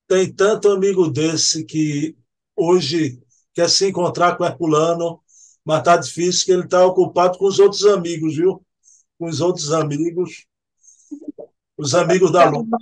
Tem 0.08 0.32
tanto 0.32 0.70
amigo 0.70 1.08
desse 1.08 1.64
que 1.64 2.16
hoje 2.56 3.22
quer 3.54 3.68
se 3.68 3.88
encontrar 3.88 4.36
com 4.36 4.44
Herculano, 4.44 5.20
mas 5.62 5.80
está 5.80 5.96
difícil 5.98 6.46
que 6.46 6.52
ele 6.52 6.64
está 6.64 6.84
ocupado 6.86 7.36
com 7.36 7.44
os 7.44 7.58
outros 7.58 7.84
amigos, 7.84 8.36
viu? 8.36 8.64
Com 9.18 9.26
os 9.26 9.42
outros 9.42 9.70
amigos, 9.70 10.46
os 11.76 11.94
amigos 11.94 12.32
da 12.32 12.48
luta. 12.48 12.78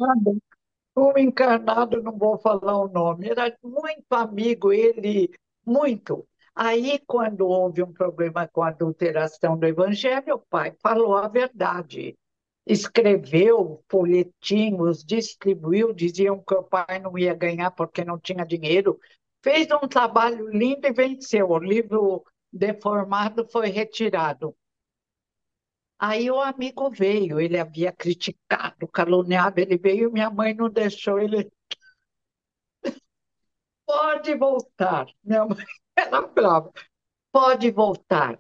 O 0.95 1.19
encarnado, 1.19 2.01
não 2.01 2.17
vou 2.17 2.39
falar 2.39 2.79
o 2.79 2.89
nome, 2.89 3.29
era 3.29 3.55
muito 3.63 4.13
amigo, 4.13 4.73
ele, 4.73 5.31
muito. 5.67 6.27
Aí, 6.55 6.99
quando 7.07 7.47
houve 7.47 7.83
um 7.83 7.93
problema 7.93 8.49
com 8.49 8.63
a 8.63 8.69
adulteração 8.69 9.59
do 9.59 9.67
evangelho, 9.67 10.37
o 10.37 10.39
pai 10.39 10.75
falou 10.81 11.17
a 11.17 11.29
verdade. 11.29 12.17
Escreveu 12.67 13.85
folhetinhos, 13.89 15.05
distribuiu, 15.05 15.93
diziam 15.93 16.43
que 16.43 16.55
o 16.55 16.65
pai 16.65 16.99
não 16.99 17.17
ia 17.17 17.33
ganhar 17.33 17.71
porque 17.71 18.05
não 18.05 18.19
tinha 18.19 18.45
dinheiro. 18.45 18.99
Fez 19.43 19.69
um 19.71 19.87
trabalho 19.87 20.49
lindo 20.49 20.87
e 20.87 20.93
venceu. 20.93 21.51
O 21.51 21.59
livro 21.59 22.25
deformado 22.53 23.47
foi 23.49 23.69
retirado. 23.69 24.57
Aí 25.99 26.31
o 26.31 26.41
amigo 26.41 26.91
veio, 26.91 27.41
ele 27.41 27.59
havia 27.59 27.91
criticado, 27.93 28.87
caluniado, 28.89 29.61
ele 29.61 29.79
veio 29.79 30.13
minha 30.13 30.29
mãe 30.31 30.55
não 30.55 30.69
deixou 30.69 31.19
ele. 31.19 31.51
Pode 33.87 34.35
voltar. 34.35 35.07
Minha 35.25 35.47
mãe 35.47 35.65
era 35.97 36.23
brava. 36.23 36.73
Pode 37.33 37.71
voltar. 37.71 38.39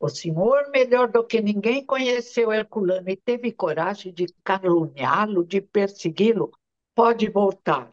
O 0.00 0.08
senhor, 0.08 0.70
melhor 0.70 1.08
do 1.08 1.24
que 1.24 1.40
ninguém, 1.40 1.84
conheceu 1.84 2.52
Herculano 2.52 3.08
e 3.10 3.16
teve 3.16 3.50
coragem 3.50 4.12
de 4.12 4.26
caluniá-lo, 4.44 5.44
de 5.44 5.60
persegui-lo. 5.60 6.52
Pode 6.94 7.28
voltar. 7.28 7.90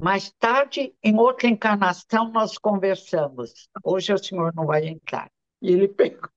Mais 0.00 0.32
tarde, 0.38 0.94
em 1.02 1.18
outra 1.18 1.48
encarnação, 1.48 2.30
nós 2.30 2.56
conversamos. 2.58 3.68
Hoje 3.84 4.12
o 4.12 4.18
senhor 4.18 4.52
não 4.54 4.66
vai 4.66 4.86
entrar. 4.86 5.30
E 5.60 5.72
ele 5.72 5.88
pegou. 5.88 6.28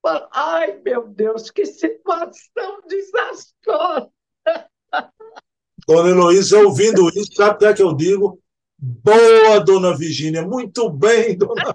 Falou, 0.00 0.28
Ai, 0.32 0.80
meu 0.84 1.08
Deus, 1.08 1.50
que 1.50 1.64
situação 1.64 2.80
desastrosa! 2.86 4.10
Dona 5.86 6.10
Heloísa, 6.10 6.58
ouvindo 6.60 7.08
isso, 7.10 7.34
sabe 7.34 7.56
o 7.56 7.58
que 7.58 7.64
é 7.66 7.74
que 7.74 7.82
eu 7.82 7.94
digo? 7.94 8.40
Boa, 8.78 9.60
dona 9.60 9.96
Virgínia, 9.96 10.42
muito 10.42 10.90
bem, 10.90 11.36
dona. 11.36 11.74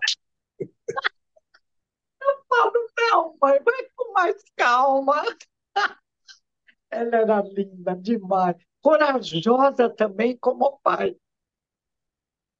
Eu 2.21 2.43
falo, 2.47 2.73
não, 2.97 3.37
mãe, 3.41 3.59
vai 3.63 3.89
com 3.95 4.13
mais 4.13 4.43
calma. 4.55 5.23
Ela 6.91 7.17
era 7.17 7.41
linda 7.41 7.95
demais, 7.95 8.55
corajosa 8.81 9.89
também 9.89 10.35
como 10.37 10.79
pai. 10.79 11.15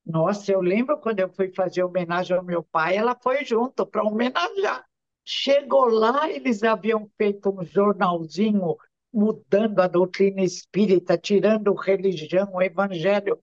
Nossa, 0.05 0.51
eu 0.51 0.61
lembro 0.61 0.99
quando 0.99 1.19
eu 1.19 1.29
fui 1.29 1.51
fazer 1.53 1.83
homenagem 1.83 2.35
ao 2.35 2.43
meu 2.43 2.63
pai, 2.63 2.97
ela 2.97 3.15
foi 3.21 3.45
junto 3.45 3.85
para 3.85 4.03
homenagear. 4.03 4.83
Chegou 5.23 5.85
lá, 5.85 6.29
eles 6.29 6.63
haviam 6.63 7.07
feito 7.15 7.49
um 7.49 7.63
jornalzinho 7.63 8.75
mudando 9.13 9.79
a 9.79 9.87
doutrina 9.87 10.41
espírita, 10.41 11.17
tirando 11.17 11.73
religião, 11.73 12.49
o 12.53 12.61
evangelho. 12.61 13.39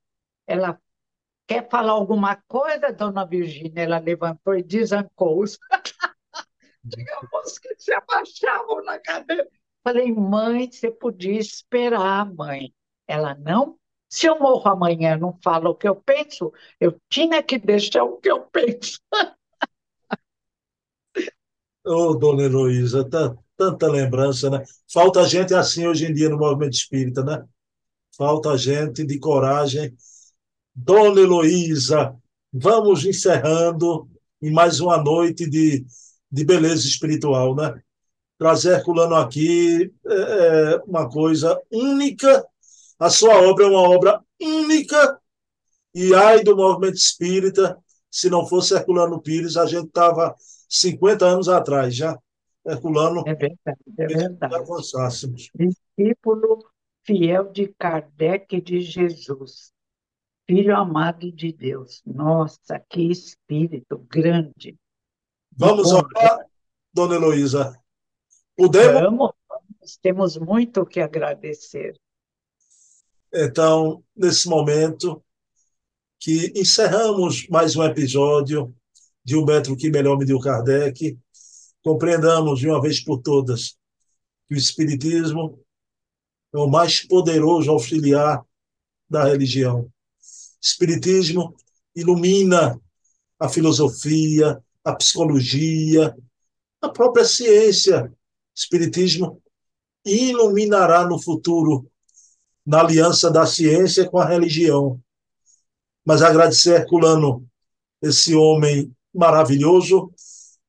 Ela 0.46 0.80
quer 1.46 1.68
falar 1.68 1.92
alguma 1.92 2.36
coisa, 2.48 2.92
dona 2.92 3.24
Virgínia? 3.24 3.82
Ela 3.82 3.98
levantou 3.98 4.56
e 4.56 4.62
desancou 4.62 5.42
os. 5.42 5.58
Digamos 6.84 7.58
que 7.58 7.74
se 7.78 7.92
abaixavam 7.92 8.84
na 8.84 8.98
cadeira. 8.98 9.48
Falei, 9.82 10.12
mãe, 10.12 10.70
você 10.70 10.90
podia 10.90 11.38
esperar, 11.38 12.32
mãe. 12.32 12.72
Ela 13.06 13.34
não. 13.34 13.78
Se 14.08 14.26
eu 14.26 14.38
morro 14.38 14.68
amanhã 14.70 15.16
não 15.16 15.38
falo 15.42 15.70
o 15.70 15.74
que 15.74 15.88
eu 15.88 15.96
penso, 15.96 16.52
eu 16.80 17.00
tinha 17.08 17.42
que 17.42 17.58
deixar 17.58 18.04
o 18.04 18.18
que 18.18 18.30
eu 18.30 18.40
penso. 18.42 19.00
Ô, 21.84 22.10
oh, 22.10 22.14
dona 22.14 22.42
Heloísa, 22.42 23.08
tanta 23.56 23.86
lembrança, 23.86 24.50
né? 24.50 24.64
Falta 24.92 25.24
gente 25.24 25.54
assim 25.54 25.86
hoje 25.86 26.06
em 26.06 26.12
dia 26.12 26.28
no 26.28 26.36
movimento 26.36 26.74
espírita, 26.74 27.22
né? 27.22 27.44
Falta 28.16 28.56
gente 28.58 29.04
de 29.04 29.20
coragem. 29.20 29.96
Dona 30.78 31.18
Heloísa, 31.18 32.14
vamos 32.52 33.06
encerrando 33.06 34.06
em 34.42 34.52
mais 34.52 34.78
uma 34.78 35.02
noite 35.02 35.48
de, 35.48 35.86
de 36.30 36.44
beleza 36.44 36.86
espiritual, 36.86 37.56
né? 37.56 37.80
Trazer 38.38 38.72
Herculano 38.72 39.14
aqui 39.14 39.90
é, 40.06 40.74
é 40.74 40.76
uma 40.86 41.08
coisa 41.08 41.58
única. 41.72 42.46
A 42.98 43.08
sua 43.08 43.40
obra 43.48 43.64
é 43.64 43.68
uma 43.68 43.88
obra 43.88 44.20
única. 44.38 45.18
E 45.94 46.14
ai 46.14 46.44
do 46.44 46.54
movimento 46.54 46.96
espírita, 46.96 47.78
se 48.10 48.28
não 48.28 48.46
fosse 48.46 48.74
Herculano 48.74 49.22
Pires, 49.22 49.56
a 49.56 49.64
gente 49.64 49.86
estava 49.86 50.36
50 50.68 51.24
anos 51.24 51.48
atrás 51.48 51.96
já. 51.96 52.18
Herculano. 52.66 53.22
É 53.26 53.34
verdade, 53.34 53.80
é 53.98 54.06
verdade. 54.06 54.54
Avançássemos. 54.54 55.48
Discípulo 55.54 56.58
fiel 57.02 57.50
de 57.50 57.68
Kardec 57.78 58.56
e 58.56 58.60
de 58.60 58.80
Jesus. 58.80 59.74
Filho 60.48 60.76
amado 60.76 61.32
de 61.32 61.52
Deus. 61.52 62.02
Nossa, 62.06 62.78
que 62.78 63.02
espírito 63.10 63.98
grande. 64.08 64.78
Vamos 65.50 65.90
orar, 65.92 66.46
dona 66.92 67.16
Heloísa. 67.16 67.76
Podemos? 68.56 69.02
Vamos, 69.48 69.98
temos 70.00 70.36
muito 70.36 70.82
o 70.82 70.86
que 70.86 71.00
agradecer. 71.00 71.98
Então, 73.32 74.04
nesse 74.14 74.48
momento 74.48 75.20
que 76.20 76.52
encerramos 76.54 77.48
mais 77.48 77.74
um 77.74 77.82
episódio 77.82 78.72
de 79.24 79.36
Um 79.36 79.44
Metro 79.44 79.76
que 79.76 79.90
Melhor 79.90 80.16
Mediu 80.16 80.38
Kardec, 80.38 81.18
compreendamos 81.82 82.60
de 82.60 82.68
uma 82.68 82.80
vez 82.80 83.02
por 83.02 83.18
todas 83.18 83.76
que 84.46 84.54
o 84.54 84.56
Espiritismo 84.56 85.60
é 86.54 86.58
o 86.58 86.68
mais 86.68 87.04
poderoso 87.04 87.70
auxiliar 87.70 88.44
da 89.10 89.24
religião. 89.24 89.90
Espiritismo 90.66 91.54
ilumina 91.94 92.80
a 93.38 93.48
filosofia, 93.48 94.60
a 94.82 94.94
psicologia, 94.96 96.12
a 96.82 96.88
própria 96.88 97.24
ciência. 97.24 98.12
Espiritismo 98.52 99.40
iluminará 100.04 101.06
no 101.06 101.22
futuro, 101.22 101.88
na 102.66 102.80
aliança 102.80 103.30
da 103.30 103.46
ciência 103.46 104.08
com 104.08 104.18
a 104.18 104.26
religião. 104.26 105.00
Mas 106.04 106.20
agradecer 106.20 106.74
a 106.74 106.78
Herculano, 106.80 107.46
esse 108.02 108.34
homem 108.34 108.92
maravilhoso, 109.14 110.12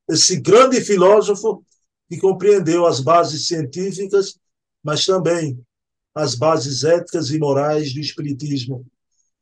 esse 0.08 0.40
grande 0.40 0.80
filósofo 0.80 1.66
que 2.08 2.20
compreendeu 2.20 2.86
as 2.86 3.00
bases 3.00 3.48
científicas, 3.48 4.40
mas 4.84 5.08
também 5.08 5.60
as 6.14 6.36
bases 6.36 6.84
éticas 6.84 7.32
e 7.32 7.40
morais 7.40 7.94
do 7.96 8.00
Espiritismo, 8.00 8.86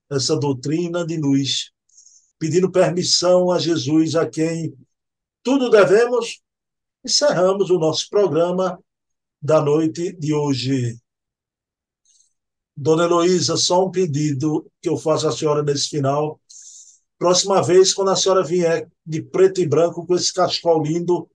essa 0.09 0.35
doutrina 0.35 1.05
de 1.05 1.17
luz, 1.17 1.71
pedindo 2.37 2.71
permissão 2.71 3.51
a 3.51 3.59
Jesus, 3.59 4.15
a 4.15 4.27
quem 4.27 4.75
tudo 5.43 5.69
devemos, 5.69 6.41
encerramos 7.03 7.69
o 7.69 7.77
nosso 7.77 8.09
programa 8.09 8.79
da 9.41 9.61
noite 9.61 10.11
de 10.13 10.33
hoje. 10.33 10.99
Dona 12.75 13.05
Heloísa, 13.05 13.55
só 13.55 13.85
um 13.85 13.91
pedido 13.91 14.69
que 14.81 14.89
eu 14.89 14.97
faço 14.97 15.27
à 15.27 15.31
senhora 15.31 15.63
nesse 15.63 15.89
final. 15.89 16.41
Próxima 17.17 17.61
vez, 17.63 17.93
quando 17.93 18.11
a 18.11 18.15
senhora 18.15 18.43
vier 18.43 18.89
de 19.05 19.21
preto 19.21 19.61
e 19.61 19.67
branco 19.67 20.05
com 20.05 20.15
esse 20.15 20.33
cachecol 20.33 20.83
lindo, 20.83 21.29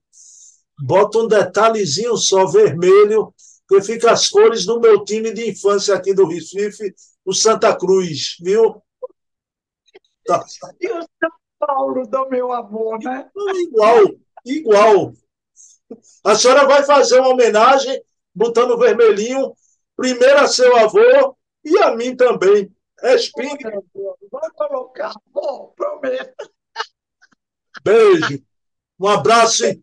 bota 0.79 1.18
um 1.18 1.29
detalhezinho 1.29 2.16
só 2.16 2.47
vermelho, 2.47 3.33
que 3.68 3.81
fica 3.81 4.11
as 4.11 4.29
cores 4.29 4.66
do 4.66 4.81
meu 4.81 5.05
time 5.05 5.33
de 5.33 5.49
infância 5.49 5.95
aqui 5.95 6.12
do 6.12 6.27
Recife, 6.27 6.93
o 7.25 7.33
Santa 7.33 7.77
Cruz, 7.77 8.37
viu? 8.41 8.83
Tá. 10.27 10.45
E 10.81 10.89
o 10.91 11.03
São 11.03 11.31
Paulo 11.59 12.07
do 12.07 12.29
meu 12.29 12.53
avô, 12.53 12.97
né? 12.99 13.31
Igual, 13.55 13.99
igual. 14.45 15.12
A 16.25 16.35
senhora 16.35 16.66
vai 16.66 16.85
fazer 16.85 17.18
uma 17.21 17.31
homenagem 17.31 18.03
botando 18.35 18.79
vermelhinho, 18.79 19.55
primeiro 19.97 20.39
a 20.39 20.47
seu 20.47 20.77
avô 20.77 21.37
e 21.64 21.79
a 21.79 21.95
mim 21.95 22.16
também. 22.16 22.75
Respingue. 23.03 23.64
Vou 23.95 24.53
colocar, 24.55 25.12
bom, 25.27 25.73
prometo. 25.77 26.51
Beijo. 27.83 28.43
Um 28.99 29.09
abraço 29.09 29.64
em 29.64 29.83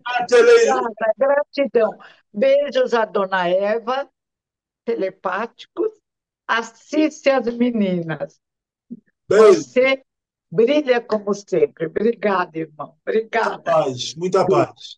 Gratidão. 1.17 1.97
Beijos 2.31 2.93
a 2.93 3.03
dona 3.03 3.49
Eva, 3.49 4.07
telepáticos. 4.85 5.91
Assiste 6.47 7.29
as 7.29 7.45
meninas. 7.55 8.39
Beijo. 9.27 9.63
Você 9.63 10.03
brilha 10.49 11.01
como 11.01 11.33
sempre. 11.33 11.87
Obrigada, 11.87 12.57
irmão. 12.57 12.95
Obrigada. 13.05 13.55
Muita 13.55 13.63
paz, 13.63 14.15
muita 14.15 14.47
paz. 14.47 14.97